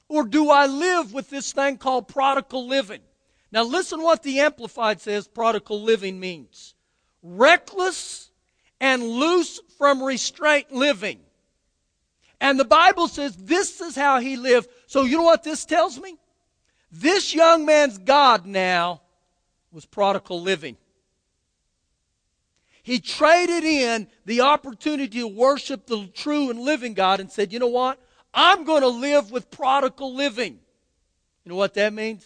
Or 0.08 0.24
do 0.24 0.52
I 0.52 0.67
live 0.67 1.13
with 1.13 1.32
this 1.32 1.52
thing 1.52 1.78
called 1.78 2.08
prodigal 2.08 2.67
living? 2.67 3.02
Now 3.51 3.63
listen 3.63 4.01
what 4.01 4.23
the 4.23 4.39
Amplified 4.41 5.01
says 5.01 5.27
prodigal 5.27 5.81
living 5.81 6.19
means. 6.19 6.75
Reckless 7.23 8.31
and 8.79 9.03
loose 9.03 9.59
from 9.77 10.03
restraint 10.03 10.71
living. 10.71 11.19
And 12.41 12.59
the 12.59 12.65
Bible 12.65 13.07
says 13.07 13.35
this 13.35 13.81
is 13.81 13.95
how 13.95 14.19
he 14.19 14.38
lived. 14.38 14.69
So 14.88 15.03
you 15.03 15.17
know 15.17 15.23
what 15.23 15.43
this 15.43 15.65
tells 15.65 15.99
me? 15.99 16.17
This 16.91 17.33
young 17.33 17.65
man's 17.65 17.97
God 17.97 18.45
now 18.45 19.01
was 19.71 19.85
prodigal 19.85 20.41
living. 20.41 20.77
He 22.81 22.99
traded 22.99 23.63
in 23.63 24.07
the 24.25 24.41
opportunity 24.41 25.19
to 25.19 25.27
worship 25.27 25.85
the 25.85 26.07
true 26.07 26.49
and 26.49 26.59
living 26.59 26.93
God 26.93 27.19
and 27.19 27.31
said, 27.31 27.53
you 27.53 27.59
know 27.59 27.67
what? 27.67 27.99
I'm 28.33 28.63
going 28.63 28.81
to 28.81 28.88
live 28.88 29.31
with 29.31 29.51
prodigal 29.51 30.15
living. 30.15 30.59
You 31.43 31.49
know 31.49 31.55
what 31.55 31.73
that 31.75 31.93
means? 31.93 32.25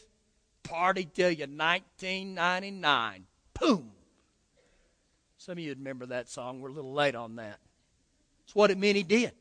Party 0.64 1.06
till 1.06 1.30
you 1.30 1.46
1999. 1.46 3.26
Boom. 3.60 3.92
Some 5.38 5.54
of 5.54 5.60
you 5.60 5.72
remember 5.72 6.06
that 6.08 6.30
song. 6.30 6.62
We're 6.62 6.70
a 6.70 6.74
little 6.74 6.94
late 6.94 7.16
on 7.16 7.36
that. 7.36 7.60
That's 8.46 8.56
what 8.56 8.72
it 8.72 8.78
meant 8.78 8.96
he 8.96 9.04
did. 9.04 9.34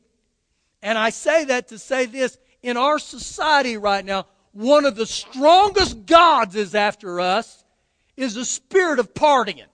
And 0.81 0.97
I 0.97 1.11
say 1.11 1.45
that 1.45 1.69
to 1.69 1.79
say 1.79 2.05
this 2.05 2.37
in 2.61 2.77
our 2.77 2.99
society 2.99 3.77
right 3.77 4.03
now, 4.03 4.25
one 4.51 4.85
of 4.85 4.95
the 4.95 5.05
strongest 5.05 6.05
gods 6.05 6.55
is 6.55 6.75
after 6.75 7.19
us 7.19 7.63
is 8.15 8.35
the 8.35 8.45
spirit 8.45 8.99
of 8.99 9.13
partying 9.13 9.65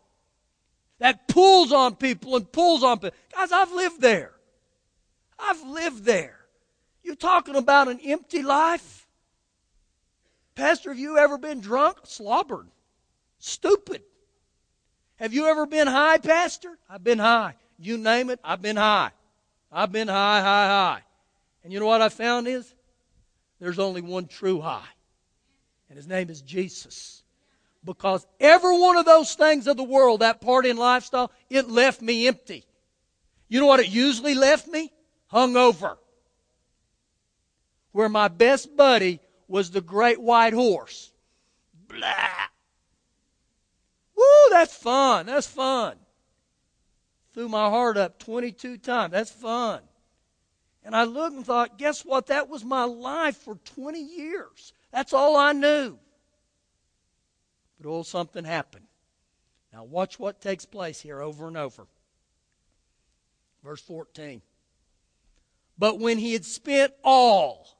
that 0.99 1.27
pulls 1.27 1.71
on 1.71 1.95
people 1.95 2.35
and 2.35 2.49
pulls 2.51 2.83
on 2.83 2.99
people. 2.99 3.17
Guys, 3.35 3.51
I've 3.51 3.71
lived 3.71 4.01
there. 4.01 4.31
I've 5.37 5.61
lived 5.63 6.05
there. 6.05 6.37
You're 7.03 7.15
talking 7.15 7.55
about 7.55 7.87
an 7.87 7.99
empty 8.03 8.43
life? 8.43 8.98
Pastor, 10.59 10.89
have 10.89 10.99
you 10.99 11.17
ever 11.17 11.37
been 11.37 11.61
drunk? 11.61 11.99
Slobbered. 12.03 12.67
Stupid. 13.37 14.01
Have 15.15 15.33
you 15.33 15.47
ever 15.47 15.65
been 15.65 15.87
high, 15.87 16.17
Pastor? 16.17 16.77
I've 16.89 17.03
been 17.03 17.17
high. 17.17 17.55
You 17.77 17.97
name 17.97 18.29
it, 18.29 18.41
I've 18.43 18.61
been 18.61 18.75
high. 18.75 19.11
I've 19.71 19.93
been 19.93 20.09
high, 20.09 20.41
high, 20.41 20.67
high. 20.67 21.01
And 21.63 21.71
you 21.71 21.79
know 21.79 21.85
what 21.85 22.01
I 22.01 22.09
found 22.09 22.49
is? 22.49 22.73
There's 23.61 23.79
only 23.79 24.01
one 24.01 24.25
true 24.25 24.59
high. 24.59 24.89
And 25.87 25.95
his 25.95 26.07
name 26.07 26.29
is 26.29 26.41
Jesus. 26.41 27.23
Because 27.85 28.27
every 28.41 28.77
one 28.77 28.97
of 28.97 29.05
those 29.05 29.35
things 29.35 29.65
of 29.65 29.77
the 29.77 29.83
world, 29.83 30.19
that 30.19 30.41
partying 30.41 30.77
lifestyle, 30.77 31.31
it 31.49 31.69
left 31.69 32.01
me 32.01 32.27
empty. 32.27 32.65
You 33.47 33.61
know 33.61 33.65
what 33.65 33.79
it 33.79 33.87
usually 33.87 34.35
left 34.35 34.67
me? 34.67 34.91
Hungover. 35.31 35.95
Where 37.93 38.09
my 38.09 38.27
best 38.27 38.75
buddy 38.75 39.21
was 39.49 39.71
the 39.71 39.81
great 39.81 40.21
white 40.21 40.53
horse. 40.53 41.11
Blah. 41.87 42.47
Woo, 44.15 44.49
that's 44.51 44.75
fun. 44.75 45.25
That's 45.25 45.47
fun. 45.47 45.97
Threw 47.33 47.49
my 47.49 47.69
heart 47.69 47.97
up 47.97 48.19
22 48.19 48.77
times. 48.77 49.11
That's 49.11 49.31
fun. 49.31 49.81
And 50.83 50.95
I 50.95 51.03
looked 51.03 51.35
and 51.35 51.45
thought, 51.45 51.77
guess 51.77 52.05
what? 52.05 52.27
That 52.27 52.47
was 52.47 52.63
my 52.63 52.83
life 52.83 53.37
for 53.37 53.55
20 53.55 53.99
years. 53.99 54.73
That's 54.91 55.13
all 55.13 55.35
I 55.35 55.51
knew. 55.51 55.97
But 57.79 57.89
oh, 57.89 58.03
something 58.03 58.45
happened. 58.45 58.85
Now, 59.73 59.83
watch 59.83 60.19
what 60.19 60.41
takes 60.41 60.65
place 60.65 60.99
here 60.99 61.21
over 61.21 61.47
and 61.47 61.57
over. 61.57 61.87
Verse 63.63 63.81
14. 63.81 64.41
But 65.77 65.99
when 65.99 66.17
he 66.17 66.33
had 66.33 66.45
spent 66.45 66.93
all, 67.03 67.78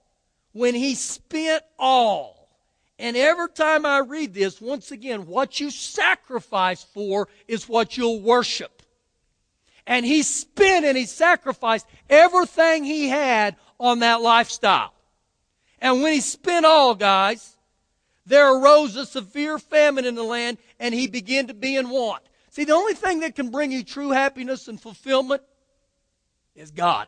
when 0.54 0.76
he 0.76 0.96
spent 0.96 1.64
all, 1.78 2.50
and 2.98 3.16
every 3.16 3.50
time 3.50 3.86
I 3.86 4.00
read 4.00 4.34
this, 4.34 4.60
once 4.60 4.92
again, 4.92 5.26
what 5.26 5.60
you 5.60 5.72
sacrifice 5.72 6.84
for 6.84 7.30
is 7.48 7.70
what 7.70 7.96
you'll 7.96 8.22
worship. 8.22 8.84
And 9.88 10.06
he 10.06 10.22
spent 10.22 10.86
and 10.86 10.98
he 10.98 11.06
sacrificed 11.06 11.88
everything 12.10 12.84
he 12.84 13.08
had 13.08 13.56
on 13.80 14.00
that 14.00 14.22
lifestyle. 14.22 14.94
And 15.80 16.04
when 16.04 16.14
he 16.14 16.20
spent 16.20 16.66
all, 16.66 16.94
guys, 16.94 17.58
there 18.26 18.54
arose 18.54 18.96
a 18.96 19.06
severe 19.06 19.58
famine 19.58 20.06
in 20.06 20.16
the 20.16 20.24
land, 20.24 20.58
and 20.80 20.94
he 20.94 21.08
began 21.08 21.48
to 21.48 21.54
be 21.54 21.76
in 21.76 21.90
want. 21.90 22.22
See, 22.52 22.66
the 22.66 22.74
only 22.74 22.94
thing 22.94 23.22
that 23.22 23.36
can 23.36 23.50
bring 23.50 23.72
you 23.72 23.84
true 23.84 24.10
happiness 24.10 24.68
and 24.68 24.80
fulfillment 24.80 25.42
is 26.56 26.70
God. 26.72 27.08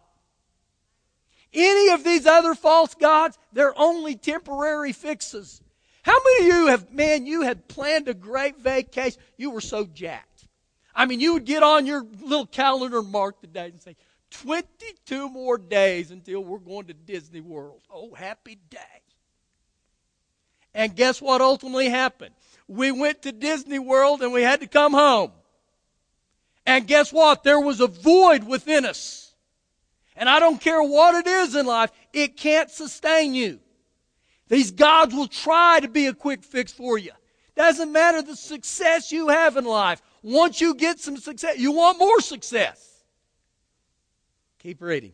Any 1.53 1.89
of 1.89 2.03
these 2.03 2.25
other 2.25 2.55
false 2.55 2.93
gods, 2.95 3.37
they're 3.51 3.77
only 3.77 4.15
temporary 4.15 4.93
fixes. 4.93 5.61
How 6.03 6.17
many 6.23 6.49
of 6.49 6.55
you 6.55 6.67
have, 6.67 6.91
man, 6.91 7.25
you 7.25 7.41
had 7.41 7.67
planned 7.67 8.07
a 8.07 8.13
great 8.13 8.57
vacation? 8.57 9.21
You 9.37 9.51
were 9.51 9.61
so 9.61 9.85
jacked. 9.85 10.47
I 10.95 11.05
mean, 11.05 11.19
you 11.19 11.33
would 11.33 11.45
get 11.45 11.63
on 11.63 11.85
your 11.85 12.05
little 12.21 12.45
calendar 12.45 12.99
and 12.99 13.11
mark 13.11 13.41
the 13.41 13.47
day 13.47 13.65
and 13.65 13.81
say, 13.81 13.95
22 14.31 15.29
more 15.29 15.57
days 15.57 16.11
until 16.11 16.43
we're 16.43 16.57
going 16.57 16.87
to 16.87 16.93
Disney 16.93 17.41
World. 17.41 17.81
Oh, 17.93 18.13
happy 18.13 18.57
day. 18.69 18.79
And 20.73 20.95
guess 20.95 21.21
what 21.21 21.41
ultimately 21.41 21.89
happened? 21.89 22.33
We 22.67 22.91
went 22.91 23.23
to 23.23 23.33
Disney 23.33 23.79
World 23.79 24.21
and 24.21 24.31
we 24.31 24.41
had 24.41 24.61
to 24.61 24.67
come 24.67 24.93
home. 24.93 25.31
And 26.65 26.87
guess 26.87 27.11
what? 27.11 27.43
There 27.43 27.59
was 27.59 27.81
a 27.81 27.87
void 27.87 28.45
within 28.45 28.85
us. 28.85 29.30
And 30.15 30.29
I 30.29 30.39
don't 30.39 30.59
care 30.59 30.83
what 30.83 31.15
it 31.15 31.27
is 31.27 31.55
in 31.55 31.65
life, 31.65 31.91
it 32.13 32.37
can't 32.37 32.69
sustain 32.69 33.33
you. 33.33 33.59
These 34.47 34.71
gods 34.71 35.15
will 35.15 35.27
try 35.27 35.79
to 35.79 35.87
be 35.87 36.07
a 36.07 36.13
quick 36.13 36.43
fix 36.43 36.73
for 36.73 36.97
you. 36.97 37.11
Doesn't 37.55 37.91
matter 37.91 38.21
the 38.21 38.35
success 38.35 39.11
you 39.11 39.29
have 39.29 39.55
in 39.55 39.65
life. 39.65 40.01
Once 40.21 40.59
you 40.59 40.75
get 40.75 40.99
some 40.99 41.17
success, 41.17 41.57
you 41.57 41.71
want 41.71 41.99
more 41.99 42.19
success. 42.21 43.03
Keep 44.59 44.81
reading. 44.81 45.13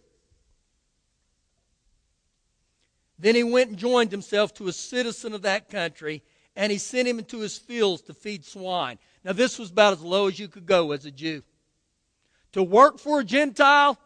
Then 3.19 3.36
he 3.36 3.43
went 3.43 3.69
and 3.69 3.77
joined 3.77 4.12
himself 4.12 4.53
to 4.55 4.67
a 4.67 4.73
citizen 4.73 5.33
of 5.33 5.43
that 5.43 5.69
country, 5.69 6.23
and 6.55 6.71
he 6.71 6.77
sent 6.77 7.07
him 7.07 7.19
into 7.19 7.39
his 7.39 7.57
fields 7.57 8.01
to 8.03 8.13
feed 8.13 8.45
swine. 8.45 8.99
Now, 9.23 9.33
this 9.33 9.57
was 9.57 9.71
about 9.71 9.93
as 9.93 10.01
low 10.01 10.27
as 10.27 10.39
you 10.39 10.47
could 10.47 10.65
go 10.65 10.91
as 10.91 11.05
a 11.05 11.12
Jew. 11.12 11.43
To 12.53 12.63
work 12.63 12.99
for 12.99 13.19
a 13.19 13.23
Gentile 13.23 13.99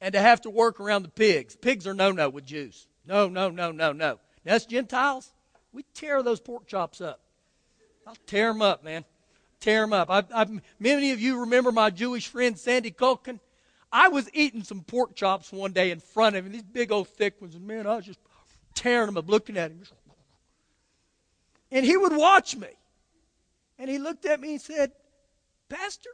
and 0.00 0.12
to 0.12 0.20
have 0.20 0.40
to 0.42 0.50
work 0.50 0.80
around 0.80 1.02
the 1.02 1.08
pigs. 1.08 1.56
Pigs 1.56 1.86
are 1.86 1.94
no 1.94 2.12
no 2.12 2.28
with 2.28 2.44
Jews. 2.44 2.86
No, 3.06 3.28
no, 3.28 3.48
no, 3.48 3.72
no, 3.72 3.92
no. 3.92 4.18
Now, 4.44 4.54
us 4.54 4.66
Gentiles, 4.66 5.32
we 5.72 5.84
tear 5.94 6.22
those 6.22 6.40
pork 6.40 6.66
chops 6.66 7.00
up. 7.00 7.20
I'll 8.06 8.16
tear 8.26 8.52
them 8.52 8.62
up, 8.62 8.84
man. 8.84 9.04
Tear 9.60 9.82
them 9.82 9.92
up. 9.92 10.10
I, 10.10 10.24
I, 10.34 10.46
many 10.78 11.10
of 11.12 11.20
you 11.20 11.40
remember 11.40 11.72
my 11.72 11.90
Jewish 11.90 12.28
friend 12.28 12.58
Sandy 12.58 12.90
Culkin. 12.90 13.40
I 13.90 14.08
was 14.08 14.28
eating 14.34 14.62
some 14.62 14.82
pork 14.82 15.14
chops 15.14 15.50
one 15.50 15.72
day 15.72 15.90
in 15.90 16.00
front 16.00 16.36
of 16.36 16.44
him, 16.44 16.52
these 16.52 16.62
big 16.62 16.92
old 16.92 17.08
thick 17.08 17.40
ones, 17.40 17.54
and 17.54 17.66
man, 17.66 17.86
I 17.86 17.96
was 17.96 18.04
just 18.04 18.20
tearing 18.74 19.06
them 19.06 19.16
up, 19.16 19.28
looking 19.28 19.56
at 19.56 19.70
him. 19.70 19.82
And 21.70 21.84
he 21.84 21.96
would 21.96 22.14
watch 22.16 22.56
me. 22.56 22.68
And 23.78 23.88
he 23.88 23.98
looked 23.98 24.26
at 24.26 24.40
me 24.40 24.52
and 24.52 24.60
said, 24.60 24.92
Pastor, 25.68 26.10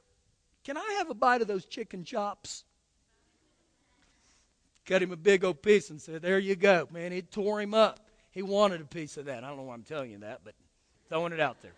can 0.64 0.76
I 0.76 0.96
have 0.98 1.10
a 1.10 1.14
bite 1.14 1.42
of 1.42 1.48
those 1.48 1.64
chicken 1.64 2.04
chops? 2.04 2.64
Cut 4.86 5.02
him 5.02 5.12
a 5.12 5.16
big 5.16 5.44
old 5.44 5.62
piece 5.62 5.90
and 5.90 6.00
said, 6.00 6.22
There 6.22 6.38
you 6.38 6.56
go. 6.56 6.88
Man, 6.90 7.12
it 7.12 7.30
tore 7.30 7.60
him 7.60 7.74
up. 7.74 8.00
He 8.30 8.42
wanted 8.42 8.80
a 8.80 8.84
piece 8.84 9.16
of 9.16 9.26
that. 9.26 9.44
I 9.44 9.48
don't 9.48 9.56
know 9.56 9.62
why 9.64 9.74
I'm 9.74 9.82
telling 9.82 10.10
you 10.10 10.18
that, 10.18 10.40
but 10.44 10.54
throwing 11.08 11.32
it 11.32 11.40
out 11.40 11.62
there. 11.62 11.74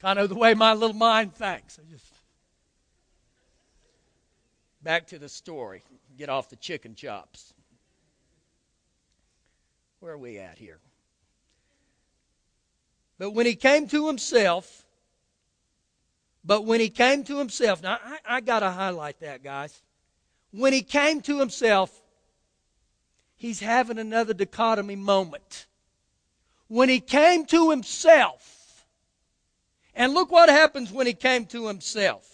Kind 0.00 0.18
of 0.18 0.28
the 0.28 0.34
way 0.34 0.54
my 0.54 0.74
little 0.74 0.96
mind 0.96 1.34
thinks. 1.34 1.78
I 1.78 1.90
just 1.90 2.04
Back 4.84 5.06
to 5.08 5.18
the 5.18 5.30
story. 5.30 5.82
Get 6.18 6.28
off 6.28 6.50
the 6.50 6.56
chicken 6.56 6.94
chops. 6.94 7.54
Where 10.00 10.12
are 10.12 10.18
we 10.18 10.38
at 10.38 10.58
here? 10.58 10.78
But 13.18 13.30
when 13.30 13.46
he 13.46 13.54
came 13.54 13.88
to 13.88 14.06
himself, 14.06 14.84
but 16.44 16.66
when 16.66 16.80
he 16.80 16.90
came 16.90 17.24
to 17.24 17.38
himself, 17.38 17.82
now 17.82 17.98
I, 18.04 18.18
I 18.26 18.40
got 18.42 18.60
to 18.60 18.70
highlight 18.70 19.20
that, 19.20 19.42
guys. 19.42 19.80
When 20.56 20.72
he 20.72 20.82
came 20.82 21.20
to 21.22 21.40
himself, 21.40 21.90
he's 23.34 23.58
having 23.58 23.98
another 23.98 24.32
dichotomy 24.32 24.94
moment. 24.94 25.66
When 26.68 26.88
he 26.88 27.00
came 27.00 27.44
to 27.46 27.70
himself, 27.70 28.86
and 29.96 30.14
look 30.14 30.30
what 30.30 30.48
happens 30.48 30.92
when 30.92 31.08
he 31.08 31.12
came 31.12 31.46
to 31.46 31.66
himself. 31.66 32.28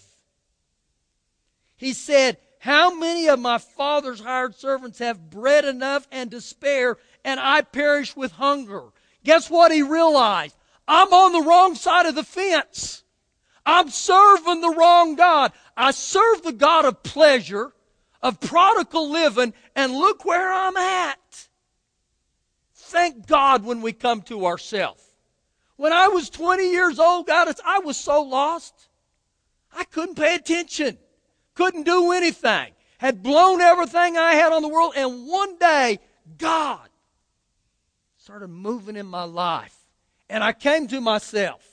He 1.77 1.95
said, 1.95 2.37
How 2.59 2.95
many 2.95 3.27
of 3.29 3.39
my 3.39 3.57
father's 3.57 4.21
hired 4.21 4.55
servants 4.55 4.99
have 4.99 5.31
bread 5.31 5.65
enough 5.65 6.07
and 6.13 6.31
to 6.31 6.43
spare, 6.43 6.99
and 7.25 7.41
I 7.41 7.63
perish 7.63 8.15
with 8.15 8.33
hunger? 8.33 8.85
Guess 9.25 9.49
what 9.49 9.73
he 9.73 9.83
realized? 9.83 10.57
I'm 10.87 11.11
on 11.13 11.33
the 11.33 11.49
wrong 11.49 11.75
side 11.75 12.05
of 12.05 12.15
the 12.15 12.23
fence. 12.23 13.03
I'm 13.65 13.89
serving 13.89 14.61
the 14.61 14.75
wrong 14.77 15.15
God. 15.15 15.53
I 15.75 15.93
serve 15.93 16.43
the 16.43 16.53
God 16.53 16.85
of 16.85 17.03
pleasure, 17.03 17.73
of 18.23 18.41
prodigal 18.41 19.11
living, 19.11 19.55
and 19.75 19.93
look 19.93 20.25
where 20.25 20.53
I'm 20.53 20.77
at. 20.77 21.49
thank 22.75 23.27
God 23.27 23.65
when 23.65 23.83
we 23.83 23.93
come 23.93 24.21
to 24.23 24.47
ourselves. 24.47 25.03
When 25.77 25.93
I 25.93 26.09
was 26.09 26.29
20 26.29 26.71
years 26.71 26.99
old, 26.99 27.27
God, 27.27 27.55
I 27.65 27.79
was 27.79 27.97
so 27.97 28.23
lost. 28.23 28.89
I 29.73 29.85
couldn't 29.85 30.17
pay 30.17 30.35
attention. 30.35 30.99
Couldn't 31.55 31.85
do 31.85 32.13
anything. 32.13 32.73
Had 32.99 33.23
blown 33.23 33.61
everything 33.61 34.19
I 34.19 34.35
had 34.35 34.53
on 34.53 34.63
the 34.63 34.69
world. 34.69 34.95
And 34.97 35.27
one 35.27 35.57
day, 35.59 36.01
God 36.37 36.89
started 38.19 38.49
moving 38.49 38.97
in 38.97 39.07
my 39.07 39.25
life. 39.25 39.77
And 40.29 40.45
I 40.45 40.53
came 40.53 40.87
to 40.89 41.01
myself. 41.01 41.70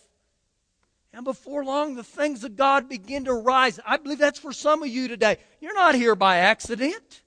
And 1.18 1.24
before 1.24 1.66
long, 1.66 1.96
the 1.96 2.04
things 2.04 2.44
of 2.44 2.56
God 2.56 2.88
begin 2.88 3.26
to 3.26 3.34
rise. 3.34 3.80
I 3.84 3.98
believe 3.98 4.20
that's 4.20 4.38
for 4.38 4.54
some 4.54 4.84
of 4.84 4.90
you 4.90 5.08
today. 5.08 5.38
You're 5.60 5.74
not 5.74 5.96
here 5.96 6.14
by 6.14 6.38
accident. 6.38 7.24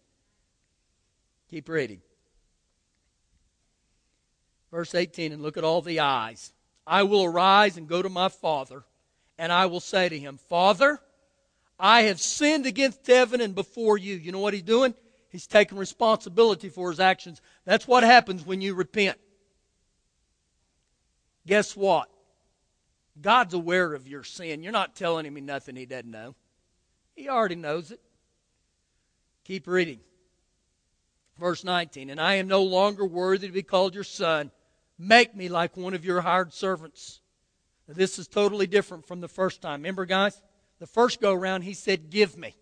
Keep 1.51 1.69
reading. 1.69 2.01
Verse 4.71 4.95
18, 4.95 5.33
and 5.33 5.43
look 5.43 5.57
at 5.57 5.65
all 5.65 5.83
the 5.83 5.99
eyes. 5.99 6.53
I 6.87 7.03
will 7.03 7.25
arise 7.25 7.77
and 7.77 7.89
go 7.89 8.01
to 8.01 8.09
my 8.09 8.29
father, 8.29 8.85
and 9.37 9.51
I 9.51 9.67
will 9.67 9.81
say 9.81 10.09
to 10.09 10.17
him, 10.17 10.39
Father, 10.49 11.01
I 11.77 12.03
have 12.03 12.21
sinned 12.21 12.67
against 12.67 13.05
heaven 13.05 13.41
and 13.41 13.57
before 13.57 13.99
you. 13.99 14.15
You 14.15 14.31
know 14.31 14.39
what 14.39 14.55
he's 14.55 14.63
doing? 14.63 14.95
He's 15.31 15.49
taking 15.49 15.77
responsibility 15.77 16.69
for 16.69 16.91
his 16.91 17.01
actions. 17.01 17.43
That's 17.65 17.89
what 17.89 18.05
happens 18.05 18.47
when 18.47 18.61
you 18.61 18.75
repent. 18.75 19.19
Guess 21.45 21.77
what? 21.77 22.09
God's 23.21 23.55
aware 23.55 23.93
of 23.95 24.09
your 24.09 24.25
sin. 24.25 24.63
You're 24.63 24.73
not 24.73 24.97
telling 24.97 25.27
him 25.27 25.45
nothing 25.45 25.77
he 25.77 25.87
doesn't 25.87 26.11
know. 26.11 26.35
He 27.15 27.29
already 27.29 27.55
knows 27.55 27.91
it. 27.91 28.01
Keep 29.45 29.67
reading. 29.67 30.01
Verse 31.39 31.65
19, 31.65 32.11
and 32.11 32.21
I 32.21 32.35
am 32.35 32.49
no 32.49 32.63
longer 32.63 33.07
worthy 33.07 33.47
to 33.47 33.53
be 33.53 33.63
called 33.63 33.95
your 33.95 34.05
son. 34.05 34.51
Make 34.99 35.35
me 35.35 35.49
like 35.49 35.77
one 35.77 35.95
of 35.95 36.05
your 36.05 36.21
hired 36.21 36.53
servants. 36.53 37.21
Now, 37.89 37.95
this 37.95 38.19
is 38.19 38.29
totally 38.29 38.67
different 38.67 39.07
from 39.07 39.23
the 39.23 39.29
first 39.29 39.63
time. 39.63 39.81
Remember, 39.81 40.05
guys? 40.05 40.41
The 40.79 40.87
first 40.87 41.21
go 41.21 41.33
around, 41.33 41.63
he 41.63 41.73
said, 41.73 42.11
Give 42.11 42.37
me. 42.37 42.55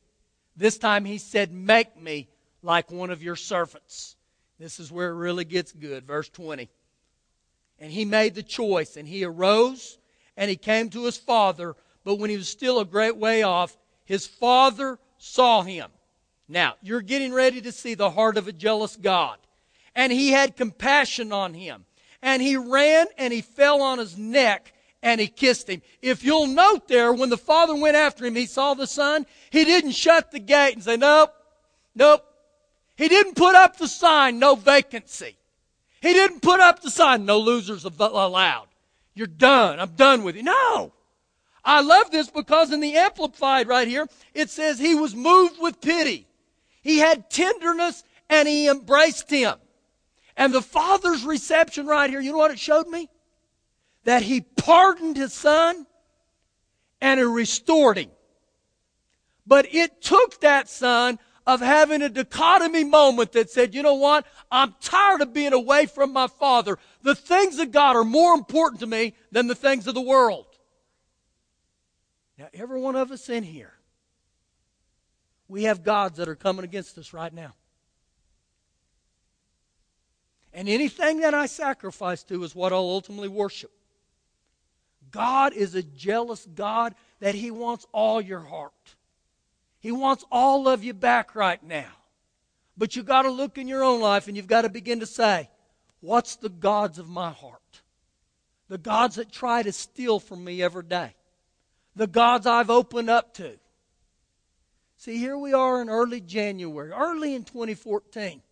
This 0.56 0.78
time, 0.78 1.04
he 1.04 1.18
said, 1.18 1.52
Make 1.52 2.00
me 2.00 2.28
like 2.62 2.90
one 2.90 3.10
of 3.10 3.22
your 3.22 3.36
servants. 3.36 4.16
This 4.60 4.78
is 4.78 4.92
where 4.92 5.10
it 5.10 5.16
really 5.16 5.44
gets 5.44 5.72
good. 5.72 6.06
Verse 6.06 6.28
20. 6.28 6.68
And 7.80 7.92
he 7.92 8.04
made 8.04 8.36
the 8.36 8.42
choice, 8.42 8.96
and 8.96 9.06
he 9.06 9.24
arose 9.24 9.97
and 10.38 10.48
he 10.48 10.56
came 10.56 10.88
to 10.88 11.04
his 11.04 11.18
father. 11.18 11.74
But 12.04 12.14
when 12.14 12.30
he 12.30 12.36
was 12.36 12.48
still 12.48 12.78
a 12.78 12.86
great 12.86 13.16
way 13.16 13.42
off, 13.42 13.76
his 14.06 14.26
father 14.26 14.98
saw 15.18 15.62
him. 15.62 15.90
Now, 16.48 16.76
you're 16.80 17.02
getting 17.02 17.34
ready 17.34 17.60
to 17.60 17.72
see 17.72 17.92
the 17.92 18.08
heart 18.08 18.38
of 18.38 18.48
a 18.48 18.52
jealous 18.52 18.96
God. 18.96 19.36
And 19.94 20.10
he 20.10 20.30
had 20.30 20.56
compassion 20.56 21.32
on 21.32 21.52
him. 21.52 21.84
And 22.22 22.40
he 22.40 22.56
ran 22.56 23.08
and 23.18 23.32
he 23.32 23.42
fell 23.42 23.82
on 23.82 23.98
his 23.98 24.16
neck 24.16 24.72
and 25.02 25.20
he 25.20 25.26
kissed 25.26 25.68
him. 25.68 25.82
If 26.00 26.24
you'll 26.24 26.46
note 26.46 26.88
there, 26.88 27.12
when 27.12 27.30
the 27.30 27.36
father 27.36 27.74
went 27.74 27.96
after 27.96 28.24
him, 28.24 28.34
he 28.34 28.46
saw 28.46 28.74
the 28.74 28.86
son, 28.86 29.26
he 29.50 29.64
didn't 29.64 29.92
shut 29.92 30.30
the 30.30 30.40
gate 30.40 30.74
and 30.74 30.82
say, 30.82 30.96
Nope, 30.96 31.32
nope. 31.94 32.24
He 32.96 33.08
didn't 33.08 33.34
put 33.34 33.54
up 33.54 33.76
the 33.76 33.86
sign, 33.86 34.38
no 34.38 34.54
vacancy. 34.54 35.36
He 36.00 36.12
didn't 36.12 36.40
put 36.40 36.60
up 36.60 36.80
the 36.80 36.90
sign, 36.90 37.24
no 37.24 37.38
losers 37.38 37.84
allowed. 37.84 38.67
You're 39.18 39.26
done. 39.26 39.80
I'm 39.80 39.96
done 39.96 40.22
with 40.22 40.36
you. 40.36 40.44
No. 40.44 40.92
I 41.64 41.80
love 41.80 42.12
this 42.12 42.30
because 42.30 42.70
in 42.70 42.78
the 42.78 42.96
Amplified 42.96 43.66
right 43.66 43.88
here, 43.88 44.06
it 44.32 44.48
says 44.48 44.78
he 44.78 44.94
was 44.94 45.12
moved 45.12 45.60
with 45.60 45.80
pity. 45.80 46.28
He 46.82 46.98
had 46.98 47.28
tenderness 47.28 48.04
and 48.30 48.46
he 48.46 48.68
embraced 48.68 49.28
him. 49.28 49.56
And 50.36 50.54
the 50.54 50.62
father's 50.62 51.24
reception 51.24 51.84
right 51.84 52.08
here, 52.08 52.20
you 52.20 52.30
know 52.30 52.38
what 52.38 52.52
it 52.52 52.60
showed 52.60 52.86
me? 52.86 53.10
That 54.04 54.22
he 54.22 54.42
pardoned 54.42 55.16
his 55.16 55.32
son 55.32 55.84
and 57.00 57.18
he 57.18 57.26
restored 57.26 57.98
him. 57.98 58.10
But 59.44 59.74
it 59.74 60.00
took 60.00 60.40
that 60.42 60.68
son 60.68 61.18
of 61.48 61.60
having 61.60 62.02
a 62.02 62.10
dichotomy 62.10 62.84
moment 62.84 63.32
that 63.32 63.48
said, 63.48 63.74
you 63.74 63.82
know 63.82 63.94
what? 63.94 64.26
I'm 64.52 64.74
tired 64.82 65.22
of 65.22 65.32
being 65.32 65.54
away 65.54 65.86
from 65.86 66.12
my 66.12 66.26
father. 66.26 66.78
The 67.02 67.14
things 67.14 67.58
of 67.58 67.72
God 67.72 67.96
are 67.96 68.04
more 68.04 68.34
important 68.34 68.80
to 68.80 68.86
me 68.86 69.14
than 69.32 69.46
the 69.46 69.54
things 69.54 69.86
of 69.86 69.94
the 69.94 70.00
world. 70.02 70.44
Now, 72.36 72.48
every 72.52 72.78
one 72.78 72.96
of 72.96 73.10
us 73.10 73.30
in 73.30 73.44
here, 73.44 73.72
we 75.48 75.62
have 75.64 75.82
gods 75.82 76.18
that 76.18 76.28
are 76.28 76.36
coming 76.36 76.66
against 76.66 76.98
us 76.98 77.14
right 77.14 77.32
now. 77.32 77.54
And 80.52 80.68
anything 80.68 81.20
that 81.20 81.32
I 81.32 81.46
sacrifice 81.46 82.22
to 82.24 82.44
is 82.44 82.54
what 82.54 82.74
I'll 82.74 82.80
ultimately 82.80 83.28
worship. 83.28 83.70
God 85.10 85.54
is 85.54 85.74
a 85.74 85.82
jealous 85.82 86.46
God 86.54 86.94
that 87.20 87.34
He 87.34 87.50
wants 87.50 87.86
all 87.90 88.20
your 88.20 88.40
heart. 88.40 88.96
He 89.80 89.92
wants 89.92 90.24
all 90.30 90.68
of 90.68 90.82
you 90.82 90.94
back 90.94 91.34
right 91.34 91.62
now. 91.62 91.90
But 92.76 92.94
you've 92.94 93.06
got 93.06 93.22
to 93.22 93.30
look 93.30 93.58
in 93.58 93.68
your 93.68 93.82
own 93.82 94.00
life 94.00 94.28
and 94.28 94.36
you've 94.36 94.46
got 94.46 94.62
to 94.62 94.68
begin 94.68 95.00
to 95.00 95.06
say, 95.06 95.50
what's 96.00 96.36
the 96.36 96.48
gods 96.48 96.98
of 96.98 97.08
my 97.08 97.30
heart? 97.30 97.82
The 98.68 98.78
gods 98.78 99.16
that 99.16 99.32
try 99.32 99.62
to 99.62 99.72
steal 99.72 100.20
from 100.20 100.44
me 100.44 100.62
every 100.62 100.84
day. 100.84 101.14
The 101.96 102.06
gods 102.06 102.46
I've 102.46 102.70
opened 102.70 103.10
up 103.10 103.34
to. 103.34 103.58
See, 104.96 105.18
here 105.18 105.38
we 105.38 105.52
are 105.52 105.80
in 105.80 105.88
early 105.88 106.20
January, 106.20 106.90
early 106.90 107.34
in 107.34 107.44
2014. 107.44 108.42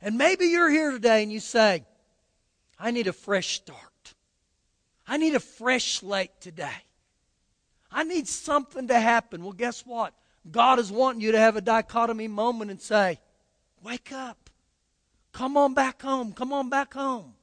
And 0.00 0.18
maybe 0.18 0.46
you're 0.46 0.70
here 0.70 0.90
today 0.90 1.22
and 1.22 1.32
you 1.32 1.40
say, 1.40 1.84
I 2.78 2.90
need 2.90 3.06
a 3.06 3.12
fresh 3.12 3.56
start. 3.56 4.14
I 5.06 5.16
need 5.16 5.34
a 5.34 5.40
fresh 5.40 5.98
slate 5.98 6.40
today. 6.40 6.76
I 7.90 8.04
need 8.04 8.28
something 8.28 8.88
to 8.88 8.98
happen. 8.98 9.42
Well, 9.42 9.52
guess 9.52 9.84
what? 9.86 10.12
God 10.50 10.78
is 10.78 10.92
wanting 10.92 11.20
you 11.20 11.32
to 11.32 11.38
have 11.38 11.56
a 11.56 11.60
dichotomy 11.60 12.28
moment 12.28 12.70
and 12.70 12.80
say, 12.80 13.18
Wake 13.82 14.12
up. 14.12 14.50
Come 15.32 15.56
on 15.56 15.74
back 15.74 16.02
home. 16.02 16.32
Come 16.32 16.52
on 16.52 16.68
back 16.68 16.94
home. 16.94 17.34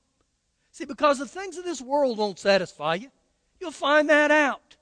See, 0.72 0.86
because 0.86 1.20
the 1.20 1.26
things 1.26 1.58
of 1.58 1.64
this 1.64 1.82
world 1.82 2.18
won't 2.18 2.39
satisfy 2.39 2.96
you. 2.96 3.10
You'll 3.60 3.72
find 3.72 4.10
that 4.10 4.32
out. 4.32 4.76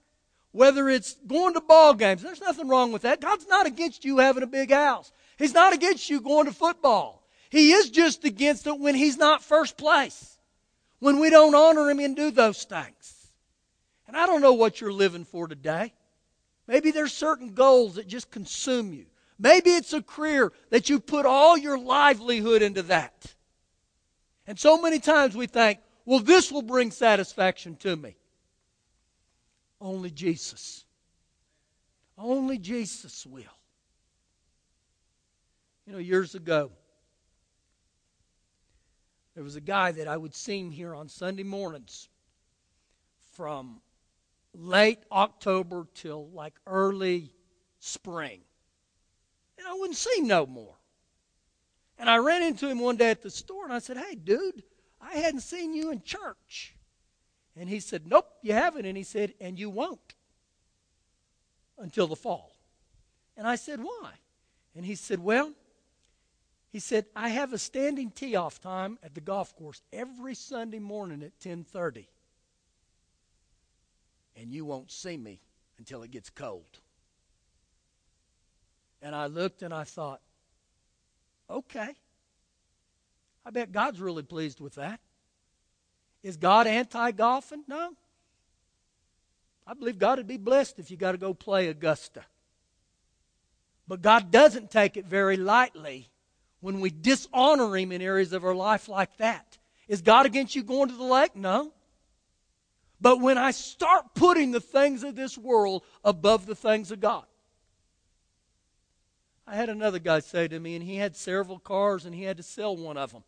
Whether 0.52 0.90
it's 0.90 1.16
going 1.28 1.54
to 1.54 1.62
ball 1.62 1.94
games, 1.94 2.22
there's 2.22 2.42
nothing 2.42 2.68
wrong 2.68 2.92
with 2.92 3.04
that. 3.04 3.22
God's 3.22 3.48
not 3.48 3.66
against 3.66 4.06
you 4.06 4.20
having 4.20 4.44
a 4.44 4.48
big 4.48 4.72
house. 4.72 5.12
He's 5.38 5.54
not 5.54 5.74
against 5.74 6.10
you 6.10 6.22
going 6.22 6.46
to 6.46 6.52
football. 6.52 7.24
He 7.50 7.72
is 7.72 7.90
just 7.90 8.24
against 8.24 8.66
it 8.66 8.80
when 8.80 8.96
He's 8.96 9.18
not 9.18 9.44
first 9.44 9.78
place. 9.78 10.38
When 11.00 11.20
we 11.20 11.30
don't 11.30 11.54
honor 11.54 11.90
Him 11.90 12.00
and 12.00 12.16
do 12.16 12.32
those 12.32 12.64
things. 12.64 13.13
And 14.14 14.22
I 14.22 14.28
don't 14.28 14.42
know 14.42 14.54
what 14.54 14.80
you're 14.80 14.94
living 14.94 15.26
for 15.26 15.48
today. 15.48 15.92
Maybe 16.68 16.92
there's 16.92 17.12
certain 17.12 17.56
goals 17.56 17.96
that 17.96 18.08
just 18.08 18.30
consume 18.30 18.94
you. 18.94 19.08
Maybe 19.40 19.72
it's 19.72 19.92
a 19.92 20.04
career 20.04 20.54
that 20.70 20.88
you 20.88 21.00
put 21.00 21.26
all 21.26 21.58
your 21.58 21.80
livelihood 21.80 22.62
into 22.62 22.84
that. 22.84 23.34
And 24.46 24.60
so 24.60 24.80
many 24.80 25.00
times 25.00 25.36
we 25.36 25.48
think, 25.48 25.80
well, 26.06 26.20
this 26.20 26.52
will 26.52 26.62
bring 26.62 26.92
satisfaction 26.92 27.76
to 27.78 27.96
me. 27.96 28.16
Only 29.82 30.12
Jesus. 30.12 30.86
Only 32.16 32.60
Jesus 32.60 33.26
will. 33.26 33.42
You 35.88 35.94
know, 35.94 35.98
years 35.98 36.36
ago, 36.36 36.70
there 39.34 39.44
was 39.44 39.56
a 39.56 39.62
guy 39.62 39.92
that 39.94 40.08
I 40.08 40.18
would 40.18 40.36
sing 40.36 40.72
here 40.72 40.94
on 40.94 41.10
Sunday 41.10 41.42
mornings 41.42 42.10
from 43.32 43.82
late 44.54 45.00
October 45.12 45.88
till 45.94 46.30
like 46.30 46.54
early 46.68 47.34
spring. 47.80 48.42
And 49.58 49.68
I 49.68 49.74
wouldn't 49.74 49.98
see 49.98 50.22
no 50.22 50.46
more. 50.46 50.76
And 51.98 52.10
I 52.10 52.18
ran 52.18 52.44
into 52.44 52.68
him 52.68 52.80
one 52.80 52.98
day 52.98 53.12
at 53.12 53.22
the 53.22 53.30
store 53.30 53.64
and 53.64 53.74
I 53.74 53.80
said, 53.80 53.98
Hey, 53.98 54.16
dude, 54.16 54.64
I 55.02 55.16
hadn't 55.16 55.42
seen 55.42 55.74
you 55.74 55.92
in 55.92 56.02
church. 56.02 56.76
And 57.56 57.70
he 57.70 57.80
said, 57.80 58.08
Nope, 58.08 58.28
you 58.42 58.54
haven't. 58.54 58.86
And 58.86 58.98
he 58.98 59.04
said, 59.04 59.34
And 59.40 59.60
you 59.60 59.70
won't 59.70 60.16
until 61.78 62.08
the 62.08 62.16
fall. 62.16 62.56
And 63.38 63.48
I 63.48 63.56
said, 63.56 63.80
Why? 63.80 64.12
And 64.76 64.86
he 64.86 64.96
said, 64.96 65.20
Well, 65.20 65.52
he 66.72 66.80
said, 66.80 67.06
I 67.16 67.30
have 67.30 67.54
a 67.54 67.58
standing 67.58 68.10
tee 68.10 68.36
off 68.36 68.60
time 68.60 68.98
at 69.04 69.14
the 69.14 69.22
golf 69.22 69.56
course 69.56 69.82
every 69.92 70.34
Sunday 70.34 70.80
morning 70.80 71.22
at 71.22 71.34
1030 71.46 72.08
and 74.36 74.52
you 74.52 74.66
won't 74.66 74.92
see 74.92 75.18
me 75.18 75.40
until 75.78 76.04
it 76.04 76.12
gets 76.12 76.30
cold. 76.30 76.80
And 79.02 79.16
I 79.16 79.28
looked 79.28 79.62
and 79.62 79.74
I 79.74 79.84
thought, 79.84 80.22
okay. 81.50 81.90
I 83.46 83.50
bet 83.50 83.72
God's 83.72 84.00
really 84.00 84.24
pleased 84.24 84.60
with 84.60 84.76
that. 84.76 85.00
Is 86.24 86.38
God 86.38 86.68
anti 86.68 87.12
golfing? 87.12 87.64
No. 87.68 87.94
I 89.68 89.74
believe 89.74 90.00
God 90.00 90.18
would 90.18 90.28
be 90.28 90.38
blessed 90.38 90.80
if 90.80 90.90
you 90.90 90.98
got 90.98 91.14
to 91.14 91.18
go 91.18 91.34
play 91.34 91.68
Augusta. 91.68 92.24
But 93.88 94.02
God 94.02 94.32
doesn't 94.32 94.72
take 94.72 94.98
it 94.98 95.06
very 95.06 95.38
lightly 95.38 96.10
when 96.62 96.80
we 96.80 96.90
dishonor 96.90 97.76
Him 97.76 97.92
in 97.92 98.02
areas 98.02 98.32
of 98.32 98.46
our 98.46 98.56
life 98.56 98.88
like 98.88 99.18
that. 99.18 99.58
Is 99.88 100.02
God 100.02 100.26
against 100.26 100.56
you 100.56 100.64
going 100.64 100.90
to 100.90 100.96
the 100.96 101.04
lake? 101.04 101.36
No. 101.36 101.74
But 103.04 103.20
when 103.20 103.38
I 103.38 103.52
start 103.52 104.16
putting 104.16 104.52
the 104.52 104.62
things 104.62 105.04
of 105.04 105.14
this 105.14 105.38
world 105.38 105.84
above 106.06 106.46
the 106.46 106.56
things 106.56 106.90
of 106.90 107.02
God, 107.02 107.26
I 109.46 109.56
had 109.56 109.68
another 109.68 110.00
guy 110.00 110.22
say 110.22 110.48
to 110.48 110.58
me, 110.58 110.78
and 110.78 110.84
he 110.84 110.96
had 110.96 111.18
several 111.18 111.60
cars 111.60 112.06
and 112.06 112.16
he 112.16 112.24
had 112.24 112.38
to 112.38 112.44
sell 112.44 112.78
one 112.78 112.96
of 112.96 113.12
them. 113.12 113.26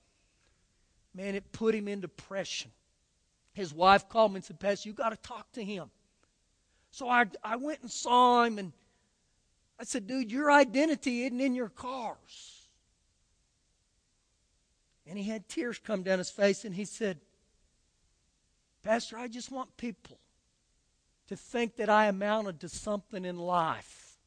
Man, 1.14 1.36
it 1.36 1.52
put 1.52 1.76
him 1.76 1.90
in 1.90 2.00
depression. 2.00 2.72
His 3.52 3.74
wife 3.74 4.08
called 4.08 4.32
me 4.32 4.38
and 4.38 4.46
said, 4.46 4.62
Pastor, 4.62 4.88
you 4.88 4.96
got 4.96 5.10
to 5.10 5.18
talk 5.18 5.52
to 5.52 5.64
him. 5.64 5.90
So 6.92 7.10
I, 7.10 7.26
I 7.44 7.58
went 7.58 7.82
and 7.82 7.92
saw 7.92 8.46
him, 8.46 8.58
and 8.58 8.72
I 9.78 9.84
said, 9.84 10.08
Dude, 10.08 10.32
your 10.32 10.50
identity 10.54 11.26
isn't 11.26 11.42
in 11.42 11.54
your 11.54 11.68
cars. 11.68 12.70
And 15.06 15.18
he 15.18 15.26
had 15.26 15.50
tears 15.50 15.80
come 15.80 16.02
down 16.02 16.20
his 16.20 16.32
face, 16.32 16.64
and 16.64 16.74
he 16.74 16.86
said, 16.86 17.20
Pastor, 18.86 19.18
I 19.18 19.28
just 19.28 19.52
want 19.52 19.76
people 19.78 20.20
to 21.28 21.36
think 21.36 21.78
that 21.78 21.90
I 21.90 22.06
amounted 22.06 22.60
to 22.60 22.70
something 22.70 23.26
in 23.26 23.36
life. 23.36 24.20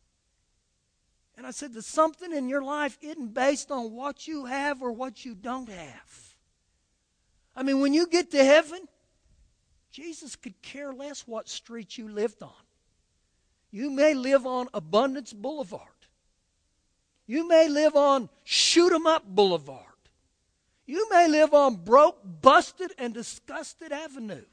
And 1.37 1.47
I 1.47 1.53
said, 1.53 1.73
The 1.73 1.81
something 1.81 2.33
in 2.33 2.49
your 2.49 2.65
life 2.65 2.99
isn't 3.01 3.33
based 3.33 3.71
on 3.71 3.93
what 3.93 4.27
you 4.27 4.47
have 4.47 4.83
or 4.83 4.91
what 4.91 5.25
you 5.25 5.37
don't 5.37 5.69
have. 5.69 6.35
I 7.55 7.63
mean, 7.63 7.79
when 7.79 7.95
you 7.95 8.09
get 8.09 8.33
to 8.33 8.45
heaven, 8.45 8.81
Jesus 9.93 10.35
could 10.35 10.61
care 10.61 10.93
less 10.93 11.21
what 11.21 11.49
street 11.49 11.97
you 11.97 12.09
lived 12.09 12.43
on. 12.43 12.51
You 13.71 13.91
may 13.91 14.13
live 14.13 14.45
on 14.45 14.67
Abundance 14.75 15.33
Boulevard. 15.33 15.83
You 17.29 17.47
may 17.47 17.69
live 17.69 17.95
on 17.95 18.29
Shoot 18.43 18.93
'em 18.93 19.07
Up 19.07 19.25
Boulevard. 19.25 19.88
You 20.89 21.07
may 21.11 21.28
live 21.28 21.53
on 21.53 21.76
broke, 21.76 22.18
busted, 22.24 22.95
and 22.97 23.12
disgusted 23.12 23.93
Avenue. 23.93 24.47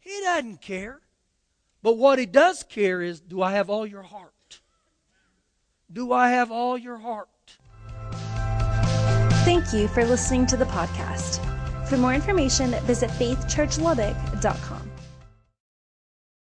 He 0.00 0.18
doesn't 0.22 0.62
care. 0.62 1.02
But 1.82 1.98
what 1.98 2.18
he 2.18 2.24
does 2.24 2.62
care 2.62 3.02
is 3.02 3.20
do 3.20 3.42
I 3.42 3.52
have 3.52 3.68
all 3.68 3.86
your 3.86 4.04
heart? 4.04 4.60
Do 5.92 6.12
I 6.12 6.30
have 6.30 6.50
all 6.50 6.78
your 6.78 6.96
heart? 6.96 7.28
Thank 9.44 9.74
you 9.74 9.86
for 9.88 10.02
listening 10.06 10.46
to 10.46 10.56
the 10.56 10.64
podcast. 10.64 11.40
For 11.88 11.98
more 11.98 12.14
information, 12.14 12.70
visit 12.86 13.10
faithchurchlubbock.com. 13.10 14.81